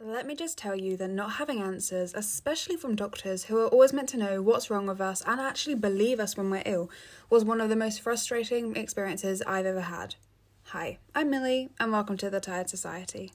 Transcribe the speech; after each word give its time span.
Let 0.00 0.28
me 0.28 0.36
just 0.36 0.56
tell 0.56 0.76
you 0.76 0.96
that 0.98 1.08
not 1.08 1.32
having 1.32 1.60
answers, 1.60 2.14
especially 2.14 2.76
from 2.76 2.94
doctors 2.94 3.44
who 3.44 3.58
are 3.58 3.66
always 3.66 3.92
meant 3.92 4.08
to 4.10 4.16
know 4.16 4.40
what's 4.40 4.70
wrong 4.70 4.86
with 4.86 5.00
us 5.00 5.24
and 5.26 5.40
actually 5.40 5.74
believe 5.74 6.20
us 6.20 6.36
when 6.36 6.50
we're 6.50 6.62
ill, 6.64 6.88
was 7.28 7.44
one 7.44 7.60
of 7.60 7.68
the 7.68 7.74
most 7.74 8.00
frustrating 8.00 8.76
experiences 8.76 9.42
I've 9.44 9.66
ever 9.66 9.80
had. 9.80 10.14
Hi, 10.66 10.98
I'm 11.16 11.30
Millie, 11.30 11.70
and 11.80 11.90
welcome 11.90 12.16
to 12.18 12.30
the 12.30 12.38
Tired 12.38 12.70
Society. 12.70 13.32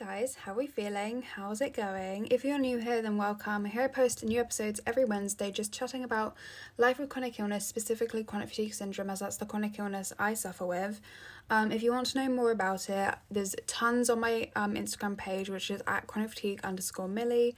Guys, 0.00 0.34
how 0.34 0.52
are 0.52 0.54
we 0.54 0.66
feeling? 0.66 1.20
How's 1.20 1.60
it 1.60 1.74
going? 1.74 2.26
If 2.30 2.42
you're 2.42 2.58
new 2.58 2.78
here, 2.78 3.02
then 3.02 3.18
welcome. 3.18 3.66
Here 3.66 3.82
I 3.82 3.86
post 3.86 4.24
new 4.24 4.40
episodes 4.40 4.80
every 4.86 5.04
Wednesday 5.04 5.50
just 5.50 5.74
chatting 5.74 6.04
about 6.04 6.34
life 6.78 6.98
with 6.98 7.10
chronic 7.10 7.38
illness, 7.38 7.66
specifically 7.66 8.24
chronic 8.24 8.48
fatigue 8.48 8.72
syndrome, 8.72 9.10
as 9.10 9.20
that's 9.20 9.36
the 9.36 9.44
chronic 9.44 9.78
illness 9.78 10.14
I 10.18 10.32
suffer 10.32 10.64
with. 10.64 11.02
Um, 11.50 11.70
if 11.70 11.82
you 11.82 11.92
want 11.92 12.06
to 12.06 12.18
know 12.18 12.34
more 12.34 12.50
about 12.50 12.88
it, 12.88 13.14
there's 13.30 13.54
tons 13.66 14.08
on 14.08 14.20
my 14.20 14.48
um, 14.56 14.72
Instagram 14.72 15.18
page, 15.18 15.50
which 15.50 15.70
is 15.70 15.82
at 15.86 16.06
chronic 16.06 16.30
fatigue 16.30 16.60
underscore 16.64 17.06
Millie. 17.06 17.54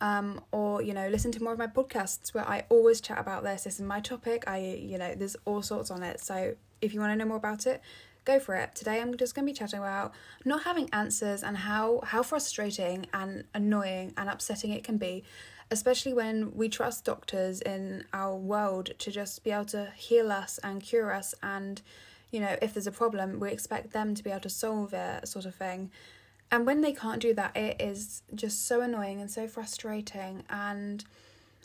Um, 0.00 0.40
or 0.50 0.80
you 0.80 0.94
know, 0.94 1.08
listen 1.08 1.30
to 1.32 1.42
more 1.42 1.52
of 1.52 1.58
my 1.58 1.66
podcasts 1.66 2.32
where 2.32 2.48
I 2.48 2.64
always 2.70 3.02
chat 3.02 3.18
about 3.18 3.44
this. 3.44 3.64
This 3.64 3.74
is 3.74 3.82
my 3.82 4.00
topic. 4.00 4.44
I 4.46 4.78
you 4.80 4.96
know, 4.96 5.14
there's 5.14 5.36
all 5.44 5.60
sorts 5.60 5.90
on 5.90 6.02
it. 6.02 6.20
So 6.20 6.54
if 6.80 6.94
you 6.94 7.00
want 7.00 7.12
to 7.12 7.16
know 7.16 7.26
more 7.26 7.36
about 7.36 7.66
it, 7.66 7.82
go 8.24 8.38
for 8.38 8.54
it. 8.54 8.74
Today 8.74 9.00
I'm 9.00 9.16
just 9.16 9.34
going 9.34 9.46
to 9.46 9.52
be 9.52 9.56
chatting 9.56 9.80
about 9.80 10.12
not 10.44 10.64
having 10.64 10.88
answers 10.92 11.42
and 11.42 11.56
how 11.58 12.00
how 12.04 12.22
frustrating 12.22 13.06
and 13.12 13.44
annoying 13.54 14.12
and 14.16 14.28
upsetting 14.28 14.70
it 14.70 14.84
can 14.84 14.96
be, 14.96 15.24
especially 15.70 16.12
when 16.12 16.54
we 16.54 16.68
trust 16.68 17.04
doctors 17.04 17.60
in 17.60 18.04
our 18.12 18.34
world 18.36 18.90
to 18.98 19.10
just 19.10 19.42
be 19.44 19.50
able 19.50 19.64
to 19.66 19.92
heal 19.96 20.30
us 20.30 20.58
and 20.62 20.82
cure 20.82 21.12
us 21.12 21.34
and 21.42 21.82
you 22.30 22.40
know, 22.40 22.56
if 22.62 22.72
there's 22.72 22.86
a 22.86 22.92
problem, 22.92 23.38
we 23.38 23.50
expect 23.50 23.92
them 23.92 24.14
to 24.14 24.24
be 24.24 24.30
able 24.30 24.40
to 24.40 24.48
solve 24.48 24.94
it 24.94 25.28
sort 25.28 25.44
of 25.44 25.54
thing. 25.54 25.90
And 26.50 26.64
when 26.64 26.80
they 26.80 26.92
can't 26.92 27.20
do 27.20 27.34
that, 27.34 27.54
it 27.54 27.76
is 27.78 28.22
just 28.34 28.66
so 28.66 28.80
annoying 28.80 29.20
and 29.20 29.30
so 29.30 29.46
frustrating 29.46 30.44
and 30.48 31.04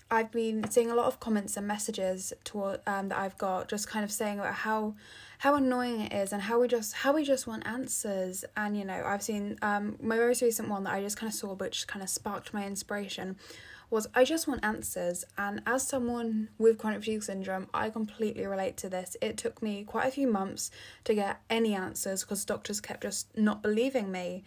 I've 0.09 0.31
been 0.31 0.69
seeing 0.69 0.89
a 0.89 0.95
lot 0.95 1.07
of 1.07 1.19
comments 1.19 1.57
and 1.57 1.67
messages 1.67 2.31
toward 2.43 2.79
um, 2.87 3.09
that 3.09 3.17
I've 3.17 3.37
got 3.37 3.67
just 3.67 3.89
kind 3.89 4.05
of 4.05 4.11
saying 4.11 4.39
about 4.39 4.53
how 4.53 4.95
how 5.39 5.55
annoying 5.55 6.01
it 6.01 6.13
is 6.13 6.33
and 6.33 6.41
how 6.41 6.59
we 6.59 6.67
just 6.67 6.93
how 6.93 7.13
we 7.13 7.23
just 7.23 7.47
want 7.47 7.65
answers. 7.67 8.43
And 8.55 8.77
you 8.77 8.85
know 8.85 9.03
I've 9.05 9.23
seen 9.23 9.57
um 9.61 9.97
my 10.01 10.17
most 10.17 10.41
recent 10.41 10.69
one 10.69 10.83
that 10.85 10.93
I 10.93 11.01
just 11.01 11.17
kind 11.17 11.31
of 11.31 11.35
saw 11.35 11.53
which 11.53 11.87
kind 11.87 12.03
of 12.03 12.09
sparked 12.09 12.53
my 12.53 12.65
inspiration 12.65 13.37
was 13.89 14.07
I 14.13 14.25
just 14.25 14.47
want 14.47 14.63
answers. 14.63 15.23
And 15.37 15.61
as 15.65 15.87
someone 15.87 16.49
with 16.57 16.77
chronic 16.77 16.99
fatigue 16.99 17.23
syndrome 17.23 17.67
I 17.73 17.89
completely 17.89 18.45
relate 18.45 18.77
to 18.77 18.89
this. 18.89 19.15
It 19.21 19.37
took 19.37 19.61
me 19.61 19.83
quite 19.83 20.07
a 20.07 20.11
few 20.11 20.27
months 20.27 20.71
to 21.03 21.13
get 21.13 21.41
any 21.49 21.73
answers 21.73 22.23
because 22.23 22.45
doctors 22.45 22.81
kept 22.81 23.03
just 23.03 23.37
not 23.37 23.61
believing 23.61 24.11
me. 24.11 24.43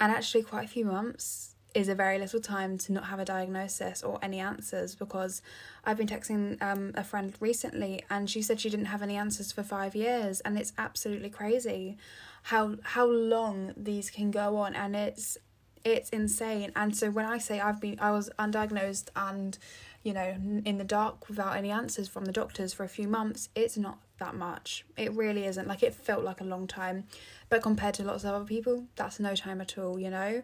And 0.00 0.12
actually 0.12 0.44
quite 0.44 0.64
a 0.66 0.68
few 0.68 0.84
months 0.84 1.56
is 1.78 1.88
a 1.88 1.94
very 1.94 2.18
little 2.18 2.40
time 2.40 2.76
to 2.76 2.92
not 2.92 3.04
have 3.04 3.20
a 3.20 3.24
diagnosis 3.24 4.02
or 4.02 4.18
any 4.20 4.40
answers 4.40 4.96
because 4.96 5.40
I've 5.84 5.96
been 5.96 6.08
texting 6.08 6.60
um, 6.60 6.92
a 6.96 7.04
friend 7.04 7.32
recently 7.38 8.02
and 8.10 8.28
she 8.28 8.42
said 8.42 8.60
she 8.60 8.68
didn't 8.68 8.86
have 8.86 9.00
any 9.00 9.16
answers 9.16 9.52
for 9.52 9.62
five 9.62 9.94
years 9.94 10.40
and 10.40 10.58
it's 10.58 10.72
absolutely 10.76 11.30
crazy 11.30 11.96
how 12.42 12.76
how 12.82 13.06
long 13.06 13.74
these 13.76 14.10
can 14.10 14.32
go 14.32 14.56
on 14.56 14.74
and 14.74 14.96
it's 14.96 15.38
it's 15.84 16.10
insane. 16.10 16.72
And 16.74 16.96
so 16.96 17.10
when 17.10 17.24
I 17.24 17.38
say 17.38 17.60
I've 17.60 17.80
been 17.80 17.96
I 18.00 18.10
was 18.10 18.28
undiagnosed 18.40 19.10
and 19.14 19.56
you 20.02 20.12
know 20.12 20.34
in 20.64 20.78
the 20.78 20.84
dark 20.84 21.28
without 21.28 21.56
any 21.56 21.70
answers 21.70 22.08
from 22.08 22.24
the 22.24 22.32
doctors 22.32 22.72
for 22.72 22.82
a 22.82 22.88
few 22.88 23.06
months 23.06 23.50
it's 23.54 23.76
not 23.76 23.98
that 24.18 24.34
much. 24.34 24.84
It 24.96 25.12
really 25.12 25.46
isn't. 25.46 25.68
Like 25.68 25.84
it 25.84 25.94
felt 25.94 26.24
like 26.24 26.40
a 26.40 26.44
long 26.44 26.66
time. 26.66 27.04
But 27.48 27.62
compared 27.62 27.94
to 27.94 28.02
lots 28.02 28.24
of 28.24 28.34
other 28.34 28.44
people 28.44 28.86
that's 28.96 29.20
no 29.20 29.36
time 29.36 29.60
at 29.60 29.78
all 29.78 29.96
you 30.00 30.10
know 30.10 30.42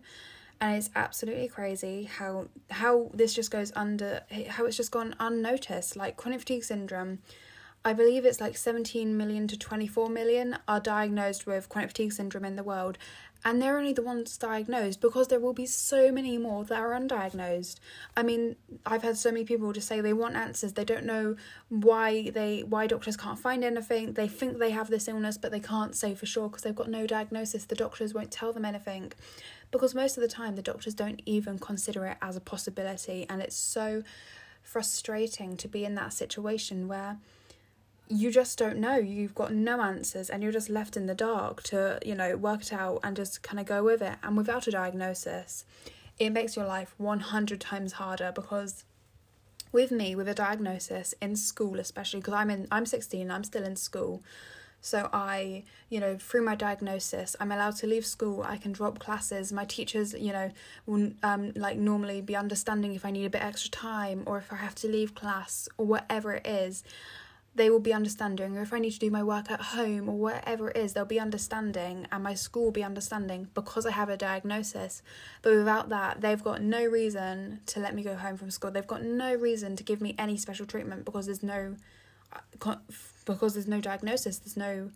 and 0.60 0.76
it's 0.76 0.90
absolutely 0.94 1.48
crazy 1.48 2.04
how 2.04 2.48
how 2.70 3.10
this 3.12 3.34
just 3.34 3.50
goes 3.50 3.72
under 3.74 4.22
how 4.48 4.64
it's 4.66 4.76
just 4.76 4.90
gone 4.90 5.14
unnoticed. 5.20 5.96
Like 5.96 6.16
chronic 6.16 6.40
fatigue 6.40 6.64
syndrome 6.64 7.18
I 7.86 7.92
believe 7.92 8.24
it's 8.24 8.40
like 8.40 8.56
17 8.56 9.14
million 9.14 9.46
to 9.48 9.58
24 9.58 10.08
million 10.08 10.56
are 10.66 10.80
diagnosed 10.80 11.46
with 11.46 11.68
chronic 11.68 11.90
fatigue 11.90 12.12
syndrome 12.12 12.46
in 12.46 12.56
the 12.56 12.62
world. 12.62 12.96
And 13.46 13.60
they're 13.60 13.76
only 13.76 13.92
the 13.92 14.00
ones 14.00 14.38
diagnosed 14.38 15.02
because 15.02 15.28
there 15.28 15.38
will 15.38 15.52
be 15.52 15.66
so 15.66 16.10
many 16.10 16.38
more 16.38 16.64
that 16.64 16.80
are 16.80 16.98
undiagnosed. 16.98 17.76
I 18.16 18.22
mean 18.22 18.56
i've 18.86 19.02
had 19.02 19.18
so 19.18 19.30
many 19.30 19.44
people 19.44 19.70
just 19.74 19.86
say 19.86 20.00
they 20.00 20.14
want 20.14 20.34
answers. 20.34 20.72
They 20.72 20.84
don't 20.86 21.04
know 21.04 21.36
why 21.68 22.30
they 22.30 22.62
why 22.62 22.86
doctors 22.86 23.18
can't 23.18 23.38
find 23.38 23.62
anything. 23.62 24.14
They 24.14 24.28
think 24.28 24.56
they 24.56 24.70
have 24.70 24.88
this 24.88 25.06
illness 25.06 25.36
but 25.36 25.50
they 25.50 25.60
can't 25.60 25.94
say 25.94 26.14
for 26.14 26.24
sure 26.24 26.48
because 26.48 26.62
they've 26.62 26.74
got 26.74 26.88
no 26.88 27.06
diagnosis. 27.06 27.66
The 27.66 27.74
doctors 27.74 28.14
won't 28.14 28.30
tell 28.30 28.54
them 28.54 28.64
anything 28.64 29.12
because 29.74 29.92
most 29.92 30.16
of 30.16 30.20
the 30.20 30.28
time 30.28 30.54
the 30.54 30.62
doctors 30.62 30.94
don't 30.94 31.20
even 31.26 31.58
consider 31.58 32.06
it 32.06 32.16
as 32.22 32.36
a 32.36 32.40
possibility 32.40 33.26
and 33.28 33.42
it's 33.42 33.56
so 33.56 34.04
frustrating 34.62 35.56
to 35.56 35.66
be 35.66 35.84
in 35.84 35.96
that 35.96 36.12
situation 36.12 36.86
where 36.86 37.18
you 38.06 38.30
just 38.30 38.56
don't 38.56 38.78
know. 38.78 38.96
You've 38.96 39.34
got 39.34 39.52
no 39.52 39.80
answers 39.80 40.30
and 40.30 40.44
you're 40.44 40.52
just 40.52 40.70
left 40.70 40.96
in 40.96 41.06
the 41.06 41.14
dark 41.14 41.64
to, 41.64 41.98
you 42.06 42.14
know, 42.14 42.36
work 42.36 42.62
it 42.62 42.72
out 42.72 43.00
and 43.02 43.16
just 43.16 43.42
kind 43.42 43.58
of 43.58 43.66
go 43.66 43.82
with 43.82 44.00
it. 44.00 44.14
And 44.22 44.36
without 44.36 44.68
a 44.68 44.70
diagnosis, 44.70 45.64
it 46.20 46.30
makes 46.30 46.54
your 46.54 46.66
life 46.66 46.94
100 46.98 47.60
times 47.60 47.94
harder 47.94 48.30
because 48.32 48.84
with 49.72 49.90
me 49.90 50.14
with 50.14 50.28
a 50.28 50.34
diagnosis 50.34 51.14
in 51.20 51.34
school 51.34 51.80
especially 51.80 52.20
because 52.20 52.34
I'm 52.34 52.48
in 52.48 52.68
I'm 52.70 52.86
16 52.86 53.28
I'm 53.28 53.42
still 53.42 53.64
in 53.64 53.74
school 53.74 54.22
so 54.84 55.08
I 55.12 55.64
you 55.88 55.98
know 55.98 56.18
through 56.18 56.42
my 56.42 56.54
diagnosis 56.54 57.34
I'm 57.40 57.50
allowed 57.50 57.76
to 57.76 57.86
leave 57.86 58.04
school 58.04 58.42
I 58.46 58.58
can 58.58 58.72
drop 58.72 58.98
classes 58.98 59.50
my 59.52 59.64
teachers 59.64 60.12
you 60.12 60.32
know 60.32 60.50
will 60.84 61.12
um 61.22 61.52
like 61.56 61.78
normally 61.78 62.20
be 62.20 62.36
understanding 62.36 62.94
if 62.94 63.06
I 63.06 63.10
need 63.10 63.24
a 63.24 63.30
bit 63.30 63.42
extra 63.42 63.70
time 63.70 64.22
or 64.26 64.36
if 64.36 64.52
I 64.52 64.56
have 64.56 64.74
to 64.76 64.88
leave 64.88 65.14
class 65.14 65.68
or 65.78 65.86
whatever 65.86 66.34
it 66.34 66.46
is 66.46 66.84
they 67.56 67.70
will 67.70 67.80
be 67.80 67.92
understanding, 67.92 68.58
or 68.58 68.62
if 68.62 68.72
I 68.72 68.80
need 68.80 68.90
to 68.90 68.98
do 68.98 69.10
my 69.10 69.22
work 69.22 69.50
at 69.50 69.60
home 69.60 70.08
or 70.08 70.16
whatever 70.16 70.70
it 70.70 70.76
is, 70.76 70.92
they'll 70.92 71.04
be 71.04 71.20
understanding, 71.20 72.06
and 72.10 72.24
my 72.24 72.34
school 72.34 72.64
will 72.64 72.72
be 72.72 72.82
understanding 72.82 73.48
because 73.54 73.86
I 73.86 73.92
have 73.92 74.08
a 74.08 74.16
diagnosis. 74.16 75.02
But 75.42 75.54
without 75.54 75.88
that, 75.90 76.20
they've 76.20 76.42
got 76.42 76.62
no 76.62 76.84
reason 76.84 77.60
to 77.66 77.78
let 77.78 77.94
me 77.94 78.02
go 78.02 78.16
home 78.16 78.36
from 78.36 78.50
school. 78.50 78.72
They've 78.72 78.86
got 78.86 79.04
no 79.04 79.34
reason 79.34 79.76
to 79.76 79.84
give 79.84 80.00
me 80.00 80.16
any 80.18 80.36
special 80.36 80.66
treatment 80.66 81.04
because 81.04 81.26
there's 81.26 81.44
no 81.44 81.76
because 83.24 83.54
there's 83.54 83.66
no 83.66 83.80
diagnosis. 83.80 84.38
There's 84.38 84.56
no 84.56 84.90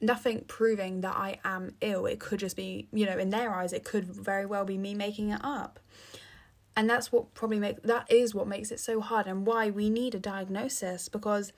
nothing 0.00 0.44
proving 0.46 1.00
that 1.00 1.16
I 1.16 1.38
am 1.44 1.74
ill. 1.80 2.06
It 2.06 2.20
could 2.20 2.40
just 2.40 2.56
be, 2.56 2.88
you 2.92 3.06
know, 3.06 3.16
in 3.16 3.30
their 3.30 3.54
eyes, 3.54 3.72
it 3.72 3.84
could 3.84 4.04
very 4.04 4.44
well 4.44 4.64
be 4.64 4.76
me 4.76 4.94
making 4.94 5.30
it 5.30 5.40
up. 5.42 5.80
And 6.76 6.90
that's 6.90 7.12
what 7.12 7.34
probably 7.34 7.58
make 7.58 7.82
that 7.82 8.10
is 8.10 8.34
what 8.34 8.48
makes 8.48 8.70
it 8.70 8.80
so 8.80 9.00
hard 9.00 9.26
and 9.26 9.46
why 9.46 9.70
we 9.70 9.88
need 9.90 10.14
a 10.14 10.18
diagnosis 10.18 11.08
because 11.08 11.52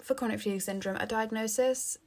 for 0.00 0.14
chronic 0.14 0.38
fatigue 0.38 0.62
syndrome, 0.62 0.96
a 0.96 1.06
diagnosis 1.06 1.98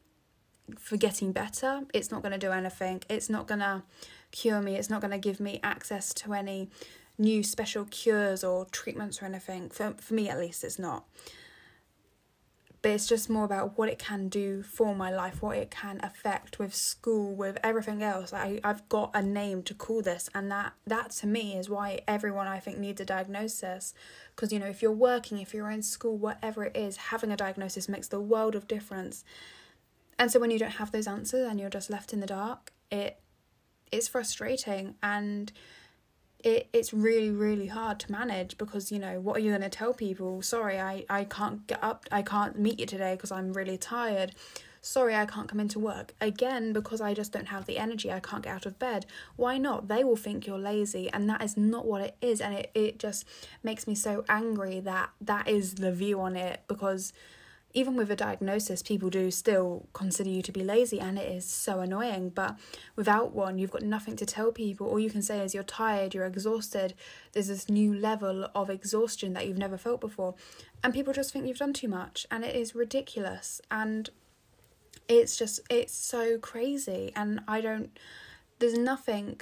for 0.79 0.97
getting 0.97 1.31
better, 1.31 1.81
it's 1.93 2.11
not 2.11 2.21
going 2.21 2.31
to 2.31 2.37
do 2.37 2.51
anything. 2.51 3.03
It's 3.09 3.29
not 3.29 3.47
going 3.47 3.59
to 3.59 3.83
cure 4.31 4.61
me. 4.61 4.75
It's 4.75 4.89
not 4.89 5.01
going 5.01 5.11
to 5.11 5.17
give 5.17 5.39
me 5.39 5.59
access 5.63 6.13
to 6.15 6.33
any 6.33 6.69
new 7.17 7.43
special 7.43 7.85
cures 7.85 8.43
or 8.43 8.65
treatments 8.65 9.21
or 9.21 9.25
anything. 9.25 9.69
For, 9.69 9.93
for 9.99 10.13
me, 10.13 10.29
at 10.29 10.39
least, 10.39 10.63
it's 10.63 10.79
not 10.79 11.05
but 12.85 12.91
it's 12.91 13.07
just 13.07 13.31
more 13.31 13.45
about 13.45 13.79
what 13.79 13.89
it 13.89 13.97
can 13.97 14.29
do 14.29 14.61
for 14.61 14.93
my 14.93 15.09
life, 15.09 15.41
what 15.41 15.57
it 15.57 15.71
can 15.71 15.99
affect 16.03 16.59
with 16.59 16.75
school, 16.75 17.33
with 17.33 17.57
everything 17.63 18.03
else. 18.03 18.31
I, 18.31 18.59
I've 18.63 18.87
got 18.89 19.09
a 19.15 19.23
name 19.23 19.63
to 19.63 19.73
call 19.73 20.03
this, 20.03 20.29
and 20.35 20.51
that, 20.51 20.73
that 20.85 21.09
to 21.13 21.25
me 21.25 21.57
is 21.57 21.67
why 21.67 22.01
everyone 22.07 22.45
I 22.45 22.59
think 22.59 22.77
needs 22.77 23.01
a 23.01 23.05
diagnosis. 23.05 23.95
Because, 24.35 24.53
you 24.53 24.59
know, 24.59 24.67
if 24.67 24.83
you're 24.83 24.91
working, 24.91 25.39
if 25.39 25.51
you're 25.51 25.71
in 25.71 25.81
school, 25.81 26.15
whatever 26.15 26.63
it 26.63 26.77
is, 26.77 26.97
having 26.97 27.31
a 27.31 27.35
diagnosis 27.35 27.89
makes 27.89 28.07
the 28.07 28.19
world 28.19 28.53
of 28.53 28.67
difference. 28.67 29.23
And 30.19 30.31
so 30.31 30.39
when 30.39 30.51
you 30.51 30.59
don't 30.59 30.73
have 30.73 30.91
those 30.91 31.07
answers 31.07 31.49
and 31.49 31.59
you're 31.59 31.71
just 31.71 31.89
left 31.89 32.13
in 32.13 32.19
the 32.19 32.27
dark, 32.27 32.71
it 32.91 33.19
it's 33.91 34.07
frustrating 34.07 34.93
and 35.01 35.51
it, 36.45 36.69
it's 36.71 36.93
really 36.93 37.31
really 37.31 37.67
hard 37.67 37.99
to 37.99 38.11
manage 38.11 38.57
because 38.57 38.91
you 38.91 38.99
know 38.99 39.19
what 39.19 39.35
are 39.35 39.39
you 39.39 39.49
going 39.49 39.61
to 39.61 39.69
tell 39.69 39.93
people? 39.93 40.41
Sorry 40.41 40.79
i 40.79 41.03
i 41.09 41.25
can't 41.25 41.65
get 41.67 41.83
up 41.83 42.05
i 42.11 42.21
can't 42.21 42.57
meet 42.57 42.79
you 42.79 42.85
today 42.85 43.15
because 43.15 43.31
i'm 43.31 43.51
really 43.51 43.77
tired. 43.77 44.33
Sorry 44.81 45.15
i 45.15 45.25
can't 45.25 45.49
come 45.49 45.59
into 45.59 45.79
work. 45.79 46.13
Again 46.21 46.71
because 46.71 47.01
i 47.01 47.15
just 47.15 47.31
don't 47.31 47.47
have 47.47 47.65
the 47.65 47.79
energy 47.79 48.11
i 48.11 48.19
can't 48.19 48.43
get 48.43 48.53
out 48.53 48.67
of 48.67 48.77
bed. 48.77 49.07
Why 49.35 49.57
not? 49.57 49.87
They 49.87 50.03
will 50.03 50.15
think 50.15 50.45
you're 50.45 50.59
lazy 50.59 51.09
and 51.11 51.27
that 51.29 51.43
is 51.43 51.57
not 51.57 51.85
what 51.85 52.01
it 52.01 52.15
is 52.21 52.39
and 52.39 52.53
it, 52.53 52.69
it 52.75 52.99
just 52.99 53.25
makes 53.63 53.87
me 53.87 53.95
so 53.95 54.23
angry 54.29 54.79
that 54.81 55.09
that 55.19 55.47
is 55.47 55.75
the 55.75 55.91
view 55.91 56.21
on 56.21 56.35
it 56.35 56.61
because 56.67 57.11
even 57.75 57.95
with 57.97 58.09
a 58.09 58.15
diagnosis, 58.15 58.81
people 58.81 59.09
do 59.09 59.29
still 59.29 59.87
consider 59.91 60.29
you 60.29 60.41
to 60.41 60.51
be 60.51 60.63
lazy, 60.63 60.99
and 60.99 61.19
it 61.19 61.29
is 61.29 61.45
so 61.45 61.81
annoying. 61.81 62.29
But 62.29 62.57
without 62.95 63.35
one, 63.35 63.57
you've 63.59 63.71
got 63.71 63.81
nothing 63.83 64.15
to 64.15 64.25
tell 64.25 64.53
people. 64.53 64.87
All 64.87 64.99
you 64.99 65.09
can 65.09 65.21
say 65.21 65.41
is 65.41 65.53
you're 65.53 65.61
tired, 65.63 66.13
you're 66.13 66.25
exhausted. 66.25 66.93
There's 67.33 67.49
this 67.49 67.69
new 67.69 67.93
level 67.93 68.49
of 68.55 68.69
exhaustion 68.69 69.33
that 69.33 69.45
you've 69.45 69.57
never 69.57 69.77
felt 69.77 69.99
before, 69.99 70.35
and 70.83 70.93
people 70.93 71.13
just 71.13 71.33
think 71.33 71.45
you've 71.45 71.57
done 71.57 71.73
too 71.73 71.89
much, 71.89 72.25
and 72.31 72.45
it 72.45 72.55
is 72.55 72.73
ridiculous. 72.73 73.59
And 73.69 74.09
it's 75.09 75.37
just, 75.37 75.59
it's 75.69 75.93
so 75.93 76.37
crazy, 76.37 77.11
and 77.13 77.41
I 77.45 77.59
don't, 77.59 77.99
there's 78.59 78.77
nothing 78.77 79.41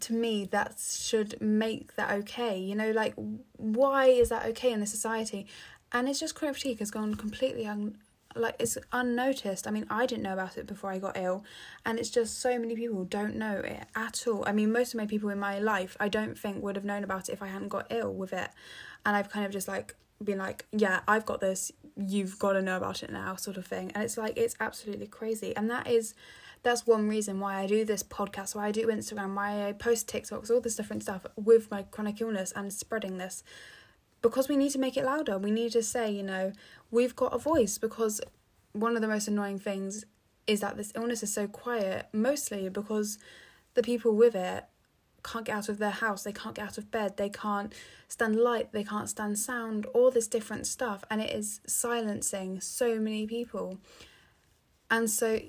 to 0.00 0.14
me 0.14 0.46
that 0.46 0.76
should 0.80 1.38
make 1.42 1.94
that 1.96 2.10
okay 2.10 2.58
you 2.58 2.74
know 2.74 2.90
like 2.90 3.12
why 3.58 4.06
is 4.06 4.30
that 4.30 4.46
okay 4.46 4.72
in 4.72 4.80
the 4.80 4.86
society 4.86 5.46
and 5.92 6.08
it's 6.08 6.20
just 6.20 6.34
chronic 6.34 6.56
fatigue 6.56 6.78
has 6.78 6.90
gone 6.90 7.14
completely 7.14 7.66
un 7.66 7.96
like 8.36 8.54
it's 8.58 8.78
unnoticed. 8.92 9.66
I 9.66 9.70
mean, 9.70 9.86
I 9.90 10.06
didn't 10.06 10.22
know 10.22 10.32
about 10.32 10.56
it 10.56 10.66
before 10.66 10.90
I 10.90 10.98
got 10.98 11.16
ill, 11.16 11.44
and 11.84 11.98
it's 11.98 12.10
just 12.10 12.40
so 12.40 12.58
many 12.58 12.76
people 12.76 13.04
don't 13.04 13.36
know 13.36 13.56
it 13.56 13.86
at 13.96 14.24
all. 14.26 14.44
I 14.46 14.52
mean, 14.52 14.72
most 14.72 14.94
of 14.94 14.98
my 14.98 15.06
people 15.06 15.30
in 15.30 15.38
my 15.38 15.58
life, 15.58 15.96
I 15.98 16.08
don't 16.08 16.38
think 16.38 16.62
would 16.62 16.76
have 16.76 16.84
known 16.84 17.02
about 17.02 17.28
it 17.28 17.32
if 17.32 17.42
I 17.42 17.48
hadn't 17.48 17.68
got 17.68 17.86
ill 17.90 18.12
with 18.12 18.32
it, 18.32 18.50
and 19.04 19.16
I've 19.16 19.30
kind 19.30 19.44
of 19.44 19.52
just 19.52 19.68
like 19.68 19.96
been 20.22 20.38
like, 20.38 20.66
yeah, 20.72 21.00
I've 21.08 21.26
got 21.26 21.40
this. 21.40 21.72
You've 21.96 22.38
got 22.38 22.52
to 22.52 22.62
know 22.62 22.76
about 22.76 23.02
it 23.02 23.10
now, 23.10 23.34
sort 23.36 23.56
of 23.56 23.66
thing. 23.66 23.90
And 23.94 24.04
it's 24.04 24.16
like 24.16 24.34
it's 24.36 24.54
absolutely 24.60 25.06
crazy, 25.06 25.56
and 25.56 25.68
that 25.70 25.88
is 25.88 26.14
that's 26.62 26.86
one 26.86 27.08
reason 27.08 27.40
why 27.40 27.58
I 27.58 27.66
do 27.66 27.84
this 27.84 28.02
podcast, 28.02 28.54
why 28.54 28.66
I 28.66 28.70
do 28.70 28.86
Instagram, 28.86 29.34
why 29.34 29.66
I 29.66 29.72
post 29.72 30.06
TikToks, 30.08 30.50
all 30.50 30.60
this 30.60 30.76
different 30.76 31.02
stuff 31.02 31.24
with 31.36 31.70
my 31.70 31.82
chronic 31.84 32.20
illness 32.20 32.52
and 32.54 32.72
spreading 32.72 33.16
this 33.16 33.42
because 34.22 34.48
we 34.48 34.56
need 34.56 34.72
to 34.72 34.78
make 34.78 34.96
it 34.96 35.04
louder. 35.04 35.38
We 35.38 35.50
need 35.50 35.72
to 35.72 35.82
say, 35.82 36.10
you 36.10 36.22
know, 36.22 36.52
we've 36.90 37.16
got 37.16 37.34
a 37.34 37.38
voice 37.38 37.78
because 37.78 38.20
one 38.72 38.96
of 38.96 39.02
the 39.02 39.08
most 39.08 39.28
annoying 39.28 39.58
things 39.58 40.04
is 40.46 40.60
that 40.60 40.76
this 40.76 40.92
illness 40.94 41.22
is 41.22 41.32
so 41.32 41.46
quiet, 41.46 42.08
mostly 42.12 42.68
because 42.68 43.18
the 43.74 43.82
people 43.82 44.14
with 44.14 44.34
it 44.34 44.64
can't 45.22 45.44
get 45.44 45.56
out 45.56 45.68
of 45.68 45.78
their 45.78 45.90
house, 45.90 46.22
they 46.22 46.32
can't 46.32 46.54
get 46.54 46.66
out 46.66 46.78
of 46.78 46.90
bed, 46.90 47.16
they 47.16 47.28
can't 47.28 47.72
stand 48.08 48.36
light, 48.36 48.72
they 48.72 48.84
can't 48.84 49.08
stand 49.08 49.38
sound, 49.38 49.86
all 49.86 50.10
this 50.10 50.26
different 50.26 50.66
stuff, 50.66 51.04
and 51.10 51.20
it 51.20 51.30
is 51.30 51.60
silencing 51.66 52.60
so 52.60 52.98
many 52.98 53.26
people. 53.26 53.78
And 54.90 55.08
so 55.10 55.40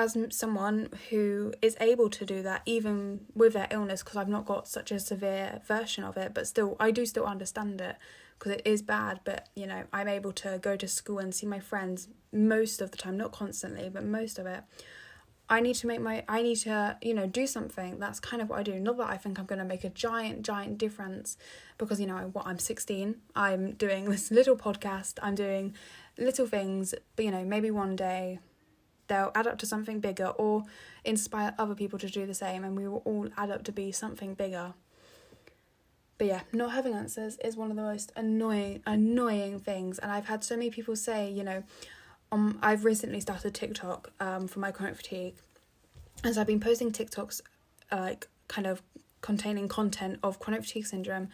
as 0.00 0.16
someone 0.30 0.88
who 1.10 1.52
is 1.60 1.76
able 1.80 2.08
to 2.08 2.24
do 2.24 2.42
that 2.42 2.62
even 2.64 3.20
with 3.34 3.52
their 3.52 3.68
illness 3.70 4.02
because 4.02 4.16
I've 4.16 4.28
not 4.28 4.46
got 4.46 4.66
such 4.66 4.90
a 4.90 4.98
severe 4.98 5.60
version 5.66 6.04
of 6.04 6.16
it 6.16 6.32
but 6.32 6.46
still 6.46 6.76
I 6.80 6.90
do 6.90 7.04
still 7.04 7.26
understand 7.26 7.80
it 7.80 7.96
because 8.38 8.52
it 8.52 8.62
is 8.64 8.80
bad 8.80 9.20
but 9.24 9.48
you 9.54 9.66
know 9.66 9.84
I'm 9.92 10.08
able 10.08 10.32
to 10.32 10.58
go 10.60 10.74
to 10.76 10.88
school 10.88 11.18
and 11.18 11.34
see 11.34 11.46
my 11.46 11.60
friends 11.60 12.08
most 12.32 12.80
of 12.80 12.90
the 12.90 12.96
time 12.96 13.18
not 13.18 13.32
constantly 13.32 13.90
but 13.90 14.04
most 14.04 14.38
of 14.38 14.46
it. 14.46 14.62
I 15.50 15.58
need 15.60 15.74
to 15.76 15.88
make 15.88 16.00
my 16.00 16.24
I 16.28 16.42
need 16.42 16.56
to 16.58 16.96
you 17.02 17.12
know 17.12 17.26
do 17.26 17.46
something. 17.46 17.98
That's 17.98 18.20
kind 18.20 18.40
of 18.40 18.48
what 18.48 18.58
I 18.60 18.62
do. 18.62 18.80
Not 18.80 18.96
that 18.98 19.10
I 19.10 19.18
think 19.18 19.38
I'm 19.38 19.46
going 19.46 19.58
to 19.58 19.64
make 19.64 19.84
a 19.84 19.90
giant 19.90 20.42
giant 20.42 20.78
difference 20.78 21.36
because 21.76 22.00
you 22.00 22.06
know 22.06 22.30
what 22.32 22.46
I'm 22.46 22.58
16 22.58 23.16
I'm 23.36 23.72
doing 23.72 24.04
this 24.10 24.30
little 24.30 24.56
podcast. 24.56 25.18
I'm 25.22 25.34
doing 25.34 25.74
little 26.16 26.46
things 26.46 26.94
but 27.16 27.24
you 27.26 27.30
know 27.30 27.44
maybe 27.44 27.70
one 27.70 27.96
day 27.96 28.38
they'll 29.10 29.32
add 29.34 29.46
up 29.46 29.58
to 29.58 29.66
something 29.66 30.00
bigger 30.00 30.28
or 30.28 30.62
inspire 31.04 31.54
other 31.58 31.74
people 31.74 31.98
to 31.98 32.08
do 32.08 32.24
the 32.24 32.34
same 32.34 32.64
and 32.64 32.76
we 32.76 32.88
will 32.88 33.02
all 33.04 33.28
add 33.36 33.50
up 33.50 33.64
to 33.64 33.72
be 33.72 33.92
something 33.92 34.32
bigger. 34.32 34.72
But 36.16 36.26
yeah 36.26 36.40
not 36.52 36.72
having 36.72 36.94
answers 36.94 37.38
is 37.44 37.56
one 37.56 37.70
of 37.70 37.76
the 37.76 37.82
most 37.82 38.12
annoying 38.14 38.82
annoying 38.86 39.58
things 39.58 39.98
and 39.98 40.12
i've 40.12 40.26
had 40.26 40.44
so 40.44 40.54
many 40.54 40.68
people 40.68 40.94
say 40.94 41.30
you 41.30 41.42
know 41.42 41.62
um 42.30 42.58
i've 42.62 42.84
recently 42.84 43.20
started 43.20 43.54
tiktok 43.54 44.12
um 44.20 44.46
for 44.46 44.58
my 44.58 44.70
chronic 44.70 44.96
fatigue 44.96 45.36
and 46.22 46.34
so 46.34 46.42
i've 46.42 46.46
been 46.46 46.60
posting 46.60 46.92
tiktoks 46.92 47.40
like 47.90 48.28
kind 48.48 48.66
of 48.66 48.82
containing 49.22 49.66
content 49.66 50.18
of 50.22 50.38
chronic 50.38 50.60
fatigue 50.62 50.84
syndrome 50.84 51.30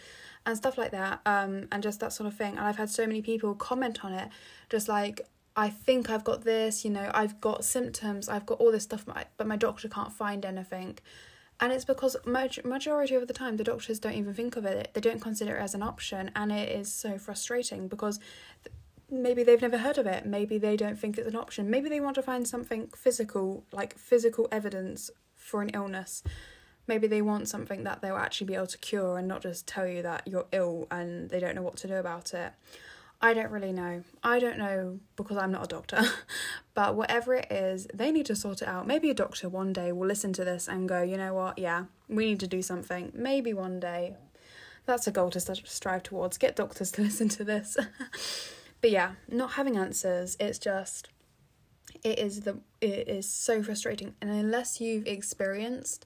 and 0.47 0.57
stuff 0.57 0.79
like 0.79 0.93
that 0.93 1.21
um 1.27 1.67
and 1.73 1.83
just 1.83 1.99
that 1.99 2.13
sort 2.13 2.29
of 2.29 2.37
thing 2.37 2.57
and 2.57 2.61
i've 2.61 2.77
had 2.77 2.89
so 2.89 3.09
many 3.09 3.21
people 3.21 3.57
comment 3.57 4.05
on 4.05 4.13
it 4.13 4.29
just 4.71 4.89
like 4.89 5.21
I 5.59 5.71
think 5.71 6.11
I've 6.11 6.23
got 6.23 6.45
this, 6.45 6.85
you 6.85 6.91
know, 6.91 7.11
I've 7.15 7.41
got 7.41 7.65
symptoms, 7.65 8.29
I've 8.29 8.45
got 8.45 8.61
all 8.61 8.71
this 8.71 8.83
stuff, 8.83 9.07
but 9.39 9.47
my 9.47 9.57
doctor 9.57 9.89
can't 9.89 10.13
find 10.13 10.45
anything. 10.45 10.99
And 11.59 11.73
it's 11.73 11.87
because 11.87 12.15
majority 12.27 13.15
of 13.15 13.27
the 13.27 13.33
time 13.33 13.57
the 13.57 13.65
doctors 13.65 13.99
don't 13.99 14.13
even 14.13 14.35
think 14.35 14.57
of 14.57 14.67
it. 14.67 14.91
They 14.93 15.01
don't 15.01 15.21
consider 15.21 15.57
it 15.57 15.63
as 15.63 15.75
an 15.75 15.83
option, 15.83 16.31
and 16.37 16.53
it 16.53 16.69
is 16.69 16.93
so 16.93 17.17
frustrating 17.17 17.89
because 17.89 18.21
maybe 19.11 19.43
they've 19.43 19.63
never 19.63 19.79
heard 19.79 19.97
of 19.97 20.07
it. 20.07 20.27
Maybe 20.27 20.59
they 20.59 20.77
don't 20.77 20.99
think 20.99 21.17
it's 21.17 21.27
an 21.27 21.37
option. 21.37 21.71
Maybe 21.71 21.89
they 21.89 22.01
want 22.01 22.17
to 22.17 22.23
find 22.23 22.47
something 22.47 22.89
physical, 22.89 23.65
like 23.73 23.97
physical 23.97 24.49
evidence 24.53 25.11
for 25.35 25.63
an 25.63 25.71
illness. 25.71 26.23
Maybe 26.87 27.07
they 27.07 27.23
want 27.23 27.49
something 27.49 27.85
that 27.85 28.03
they'll 28.03 28.17
actually 28.17 28.49
be 28.49 28.55
able 28.55 28.67
to 28.67 28.79
cure 28.79 29.17
and 29.17 29.27
not 29.27 29.41
just 29.41 29.67
tell 29.67 29.89
you 29.89 30.03
that 30.03 30.25
you're 30.27 30.47
ill 30.53 30.87
and 30.91 31.31
they 31.31 31.41
don't 31.41 31.55
know 31.55 31.63
what 31.63 31.77
to 31.79 31.89
do 31.89 31.95
about 31.95 32.35
it. 32.35 32.53
I 33.21 33.33
don't 33.33 33.51
really 33.51 33.73
know. 33.73 34.03
I 34.23 34.39
don't 34.39 34.59
know 34.59 35.01
because 35.17 35.39
I'm 35.39 35.53
not 35.53 35.65
a 35.65 35.69
doctor. 35.69 36.03
but 36.75 36.95
whatever 36.95 37.35
it 37.35 37.51
is, 37.51 37.87
they 37.95 38.13
need 38.13 38.27
to 38.27 38.37
sort 38.37 38.63
it 38.63 38.69
out. 38.69 38.87
Maybe 38.87 39.11
a 39.11 39.15
doctor 39.15 39.49
one 39.49 39.73
day 39.73 39.93
will 39.93 40.07
listen 40.07 40.33
to 40.35 40.45
this 40.45 40.69
and 40.69 40.89
go, 40.89 41.03
you 41.03 41.17
know 41.17 41.33
what, 41.33 41.59
yeah, 41.59 41.85
we 42.09 42.27
need 42.27 42.41
to 42.41 42.47
do 42.47 42.63
something. 42.63 43.13
Maybe 43.15 43.53
one 43.55 43.81
day. 43.81 44.17
That's 44.85 45.07
a 45.07 45.11
goal 45.11 45.31
to 45.31 45.41
strive 45.41 46.05
towards. 46.05 46.39
Get 46.39 46.57
doctors 46.57 46.93
to 46.93 47.03
listen 47.03 47.29
to 47.31 47.45
this. 47.45 47.77
but 48.81 48.91
yeah, 48.91 49.13
not 49.29 49.53
having 49.53 49.77
answers, 49.77 50.37
it's 50.39 50.59
just 50.59 51.09
it 52.05 52.19
is 52.19 52.43
the 52.43 52.59
it 52.81 53.09
is 53.09 53.29
so 53.29 53.63
frustrating 53.63 54.15
and 54.21 54.31
unless 54.31 54.81
you've 54.81 55.07
experienced 55.07 56.05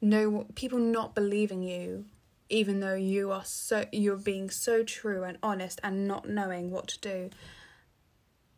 no 0.00 0.46
people 0.54 0.78
not 0.78 1.14
believing 1.14 1.62
you 1.62 2.04
even 2.52 2.80
though 2.80 2.94
you 2.94 3.32
are 3.32 3.44
so 3.44 3.84
you're 3.90 4.16
being 4.16 4.50
so 4.50 4.84
true 4.84 5.24
and 5.24 5.38
honest 5.42 5.80
and 5.82 6.06
not 6.06 6.28
knowing 6.28 6.70
what 6.70 6.86
to 6.86 7.00
do 7.00 7.30